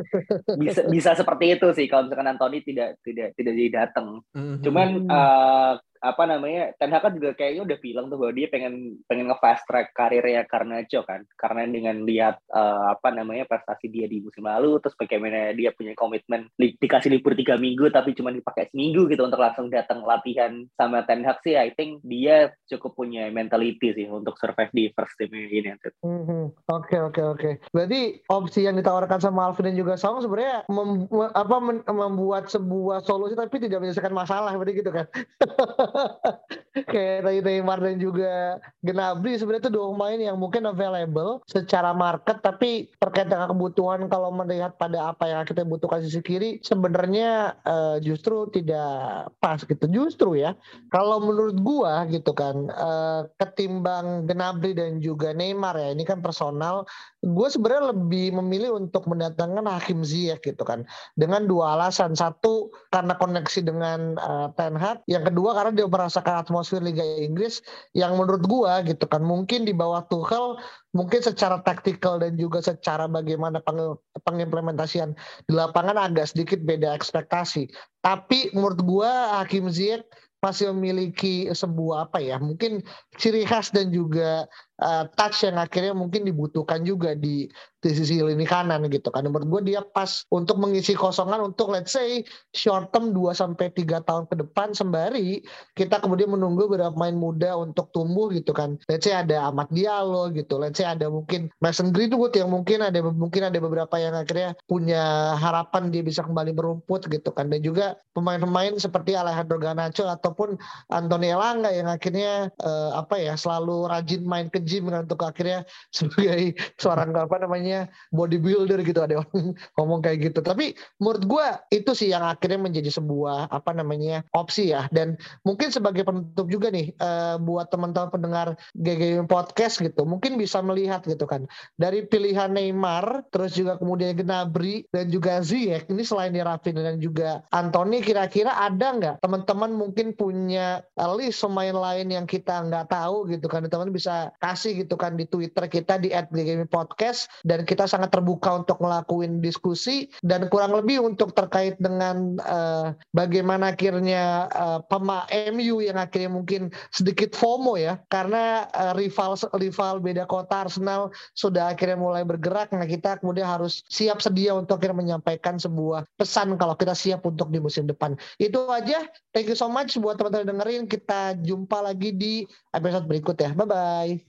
Bisa 0.62 0.86
bisa 0.86 1.18
seperti 1.18 1.58
itu 1.58 1.68
sih 1.74 1.90
kalau 1.90 2.06
misalkan 2.06 2.30
Anthony 2.30 2.62
tidak 2.62 3.02
tidak 3.02 3.34
tidak 3.34 3.54
jadi 3.58 3.72
datang. 3.74 4.22
Mhm. 4.38 4.62
Cuman 4.62 4.90
Hmm. 5.06 5.80
Apa 6.06 6.24
namanya 6.30 6.70
Ten 6.78 6.94
Hag 6.94 7.02
kan 7.02 7.14
juga 7.18 7.34
kayaknya 7.34 7.66
udah 7.66 7.78
bilang 7.82 8.06
tuh 8.14 8.18
bahwa 8.22 8.34
dia 8.38 8.48
pengen 8.54 9.02
pengen 9.10 9.26
nge 9.34 9.38
fast 9.42 9.66
track 9.66 9.90
karirnya 9.98 10.46
Garnacho 10.46 11.02
kan 11.02 11.26
karena 11.34 11.66
dengan 11.66 12.06
lihat 12.06 12.38
eh, 12.54 12.84
apa 12.94 13.10
namanya 13.10 13.50
prestasi 13.50 13.90
dia 13.90 14.06
di 14.06 14.22
musim 14.22 14.46
lalu 14.46 14.78
terus 14.78 14.94
bagaimana 14.94 15.50
dia 15.58 15.74
punya 15.74 15.98
komitmen 15.98 16.46
li- 16.62 16.78
dikasih 16.78 17.10
libur 17.10 17.34
tiga 17.34 17.58
minggu 17.58 17.90
tapi 17.90 18.14
cuma 18.14 18.30
dipakai 18.30 18.70
seminggu 18.70 19.10
gitu 19.10 19.26
untuk 19.26 19.42
langsung 19.42 19.74
datang 19.74 20.06
latihan 20.06 20.62
sama 20.78 21.02
Ten 21.10 21.26
Hag 21.26 21.42
sih 21.42 21.58
I 21.58 21.74
think 21.74 22.06
dia 22.06 22.54
cukup 22.70 22.94
punya 22.94 23.28
mentality 23.34 23.92
sih 23.98 24.06
untuk 24.06 24.38
survive 24.38 24.70
di 24.72 24.94
first 24.94 25.18
team 25.18 25.34
United. 25.34 25.98
Mhm. 26.06 26.54
Oke 26.70 26.98
oke 27.02 27.22
oke. 27.22 27.50
Berarti 27.74 28.22
opsi 28.30 28.68
yang 28.68 28.78
ditawarkan 28.78 29.18
sama 29.18 29.50
Alvin 29.50 29.72
dan 29.72 29.76
juga 29.80 29.98
Song 29.98 30.22
sebenarnya 30.22 30.68
mem- 30.70 31.10
me- 31.10 31.34
apa 31.34 31.56
membuat 31.90 32.52
sebuah 32.52 33.02
solusi 33.02 33.34
tapi 33.34 33.58
tidak 33.58 33.82
menyelesaikan 33.82 34.14
masalah 34.14 34.54
berarti 34.54 34.84
gitu 34.84 34.92
kan? 34.94 35.08
Kayak 36.92 37.24
tadi 37.24 37.40
Neymar 37.40 37.80
dan 37.80 37.96
juga 37.98 38.60
Gnabry 38.84 39.40
sebenarnya 39.40 39.68
itu 39.68 39.72
dua 39.72 39.86
pemain 39.96 40.20
yang 40.20 40.38
mungkin 40.38 40.68
available 40.68 41.40
secara 41.48 41.96
market 41.96 42.44
tapi 42.44 42.92
terkait 43.00 43.32
dengan 43.32 43.48
kebutuhan 43.48 44.12
kalau 44.12 44.30
melihat 44.36 44.76
pada 44.76 45.16
apa 45.16 45.32
yang 45.32 45.48
kita 45.48 45.64
butuhkan 45.64 46.04
sisi 46.04 46.20
kiri 46.20 46.60
sebenarnya 46.62 47.56
eh, 47.64 47.98
justru 48.04 48.52
tidak 48.52 49.32
pas 49.40 49.64
gitu. 49.64 49.86
Justru 49.88 50.36
ya 50.36 50.54
kalau 50.92 51.24
menurut 51.24 51.58
gua 51.64 52.04
gitu 52.12 52.36
kan 52.36 52.68
eh, 52.68 53.22
ketimbang 53.40 54.28
Gnabry 54.28 54.76
dan 54.76 55.00
juga 55.00 55.32
Neymar 55.32 55.80
ya 55.80 55.96
ini 55.96 56.04
kan 56.04 56.20
personal 56.20 56.84
gue 57.26 57.48
sebenarnya 57.50 57.90
lebih 57.90 58.38
memilih 58.38 58.78
untuk 58.78 59.10
mendatangkan 59.10 59.66
Hakim 59.66 60.06
Ziyech 60.06 60.46
gitu 60.46 60.62
kan. 60.62 60.86
Dengan 61.18 61.50
dua 61.50 61.74
alasan. 61.74 62.14
Satu 62.14 62.70
karena 62.94 63.18
koneksi 63.18 63.60
dengan 63.66 64.14
eh, 64.14 64.48
Ten 64.54 64.78
Hag. 64.78 65.02
Yang 65.10 65.34
kedua 65.34 65.58
karena 65.58 65.72
dia 65.74 65.85
merasakan 65.88 66.46
atmosfer 66.46 66.84
Liga 66.84 67.02
Inggris 67.02 67.64
yang 67.96 68.18
menurut 68.20 68.46
gua 68.46 68.84
gitu 68.86 69.06
kan. 69.08 69.24
Mungkin 69.24 69.66
di 69.66 69.74
bawah 69.74 70.06
Tuchel 70.12 70.60
mungkin 70.96 71.20
secara 71.24 71.60
taktikal 71.64 72.20
dan 72.20 72.40
juga 72.40 72.64
secara 72.64 73.10
bagaimana 73.10 73.60
peng- 73.64 74.00
pengimplementasian 74.24 75.16
di 75.46 75.54
lapangan 75.54 75.98
agak 75.98 76.32
sedikit 76.32 76.62
beda 76.64 76.94
ekspektasi. 76.96 77.70
Tapi 78.04 78.54
menurut 78.54 78.80
gua 78.84 79.42
Hakim 79.42 79.68
Ziyech 79.72 80.06
masih 80.46 80.70
memiliki 80.78 81.50
sebuah 81.50 82.06
apa 82.06 82.22
ya 82.22 82.38
mungkin 82.38 82.86
ciri 83.18 83.50
khas 83.50 83.74
dan 83.74 83.90
juga 83.90 84.46
uh, 84.82 85.08
touch 85.16 85.46
yang 85.48 85.58
akhirnya 85.60 85.94
mungkin 85.96 86.28
dibutuhkan 86.28 86.84
juga 86.84 87.16
di 87.16 87.48
di 87.86 87.94
sisi 87.94 88.18
lini 88.18 88.50
kanan 88.50 88.90
gitu 88.90 89.14
kan. 89.14 89.22
Menurut 89.30 89.46
gue 89.46 89.78
dia 89.78 89.86
pas 89.86 90.26
untuk 90.34 90.58
mengisi 90.58 90.98
kosongan 90.98 91.54
untuk 91.54 91.70
let's 91.70 91.94
say 91.94 92.26
short 92.58 92.90
term 92.90 93.14
2 93.14 93.38
sampai 93.38 93.70
3 93.70 94.02
tahun 94.02 94.26
ke 94.26 94.42
depan 94.42 94.74
sembari 94.74 95.46
kita 95.78 96.02
kemudian 96.02 96.34
menunggu 96.34 96.66
beberapa 96.66 96.90
pemain 96.90 97.14
muda 97.14 97.54
untuk 97.62 97.94
tumbuh 97.94 98.34
gitu 98.34 98.58
kan. 98.58 98.82
Let's 98.90 99.06
say 99.06 99.14
ada 99.14 99.54
Ahmad 99.54 99.70
Diallo 99.70 100.34
gitu. 100.34 100.58
Let's 100.58 100.82
say 100.82 100.90
ada 100.90 101.14
mungkin 101.14 101.54
Mason 101.62 101.94
Greenwood 101.94 102.34
yang 102.34 102.50
mungkin 102.50 102.82
ada 102.82 102.98
mungkin 103.06 103.46
ada 103.46 103.58
beberapa 103.62 104.02
yang 104.02 104.18
akhirnya 104.18 104.58
punya 104.66 105.38
harapan 105.38 105.94
dia 105.94 106.02
bisa 106.02 106.26
kembali 106.26 106.58
merumput 106.58 107.06
gitu 107.06 107.30
kan. 107.38 107.54
Dan 107.54 107.62
juga 107.62 108.02
pemain-pemain 108.18 108.74
seperti 108.82 109.14
Alejandro 109.14 109.62
Garnacho 109.62 110.10
ataupun 110.10 110.58
Anthony 110.90 111.38
Elanga 111.38 111.70
yang 111.70 111.86
akhirnya 111.86 112.50
eh, 112.50 112.92
apa 112.98 113.22
ya 113.22 113.38
selalu 113.38 113.86
rajin 113.94 114.26
main 114.26 114.50
ke 114.50 114.65
gym 114.66 114.90
kan 114.90 115.06
untuk 115.06 115.22
akhirnya 115.22 115.64
sebagai 115.94 116.58
seorang 116.82 117.14
apa 117.30 117.38
namanya 117.38 117.88
bodybuilder 118.10 118.82
gitu 118.82 119.06
ada 119.06 119.22
orang 119.22 119.54
ngomong 119.78 120.02
kayak 120.02 120.34
gitu. 120.34 120.42
Tapi 120.42 120.74
menurut 120.98 121.24
gua 121.30 121.62
itu 121.70 121.94
sih 121.94 122.10
yang 122.10 122.26
akhirnya 122.26 122.58
menjadi 122.58 122.90
sebuah 122.90 123.54
apa 123.54 123.72
namanya 123.72 124.26
opsi 124.34 124.74
ya. 124.74 124.90
Dan 124.90 125.16
mungkin 125.46 125.70
sebagai 125.70 126.02
penutup 126.02 126.50
juga 126.50 126.74
nih 126.74 126.92
eh, 126.98 127.36
buat 127.40 127.70
teman-teman 127.70 128.10
pendengar 128.10 128.48
GG 128.74 129.28
podcast 129.30 129.84
gitu 129.84 130.08
mungkin 130.08 130.40
bisa 130.40 130.64
melihat 130.64 131.04
gitu 131.04 131.28
kan 131.28 131.44
dari 131.76 132.08
pilihan 132.08 132.50
Neymar 132.56 133.28
terus 133.30 133.54
juga 133.54 133.76
kemudian 133.76 134.16
Gnabry 134.16 134.88
dan 134.96 135.12
juga 135.12 135.44
Ziyech 135.44 135.92
ini 135.92 136.08
selain 136.08 136.32
di 136.32 136.40
Rafinha 136.40 136.82
dan 136.82 136.98
juga 137.04 137.44
Anthony 137.52 138.00
kira-kira 138.00 138.56
ada 138.56 138.88
nggak 138.96 139.16
teman-teman 139.20 139.76
mungkin 139.76 140.16
punya 140.16 140.82
list 141.20 141.44
pemain 141.44 141.76
lain 141.76 142.08
yang 142.10 142.26
kita 142.26 142.64
nggak 142.66 142.88
tahu 142.90 143.28
gitu 143.28 143.52
kan 143.52 143.68
teman-teman 143.68 143.92
bisa 143.92 144.32
kasih 144.40 144.55
gitu 144.64 144.96
kan 144.96 145.20
di 145.20 145.28
Twitter 145.28 145.68
kita 145.68 146.00
di 146.00 146.16
@ggmipodcast 146.16 147.44
dan 147.44 147.68
kita 147.68 147.84
sangat 147.84 148.16
terbuka 148.16 148.64
untuk 148.64 148.80
ngelakuin 148.80 149.44
diskusi 149.44 150.08
dan 150.24 150.48
kurang 150.48 150.72
lebih 150.72 151.04
untuk 151.04 151.36
terkait 151.36 151.76
dengan 151.84 152.40
eh, 152.40 152.96
bagaimana 153.12 153.76
akhirnya 153.76 154.48
eh, 154.48 154.80
pema 154.88 155.28
MU 155.52 155.84
yang 155.84 156.00
akhirnya 156.00 156.32
mungkin 156.32 156.72
sedikit 156.96 157.36
FOMO 157.36 157.76
ya 157.76 158.00
karena 158.08 158.72
eh, 158.72 158.94
rival 158.96 159.36
rival 159.60 160.00
beda 160.00 160.24
kota 160.24 160.72
Arsenal 160.72 161.12
sudah 161.36 161.76
akhirnya 161.76 162.00
mulai 162.00 162.24
bergerak 162.24 162.72
nah 162.72 162.88
kita 162.88 163.20
kemudian 163.20 163.48
harus 163.48 163.84
siap 163.92 164.24
sedia 164.24 164.56
untuk 164.56 164.86
akhirnya 164.86 165.18
menyampaikan 165.18 165.58
sebuah 165.58 166.06
pesan 166.14 166.62
kalau 166.62 166.78
kita 166.78 166.94
siap 166.94 167.26
untuk 167.26 167.50
di 167.50 167.58
musim 167.58 167.90
depan. 167.90 168.14
Itu 168.38 168.70
aja. 168.70 169.10
Thank 169.34 169.50
you 169.50 169.58
so 169.58 169.66
much 169.66 169.98
buat 169.98 170.22
teman-teman 170.22 170.54
dengerin. 170.54 170.86
Kita 170.86 171.34
jumpa 171.42 171.82
lagi 171.82 172.14
di 172.14 172.34
episode 172.70 173.10
berikut 173.10 173.34
ya. 173.42 173.52
Bye 173.58 173.66
bye 173.66 174.26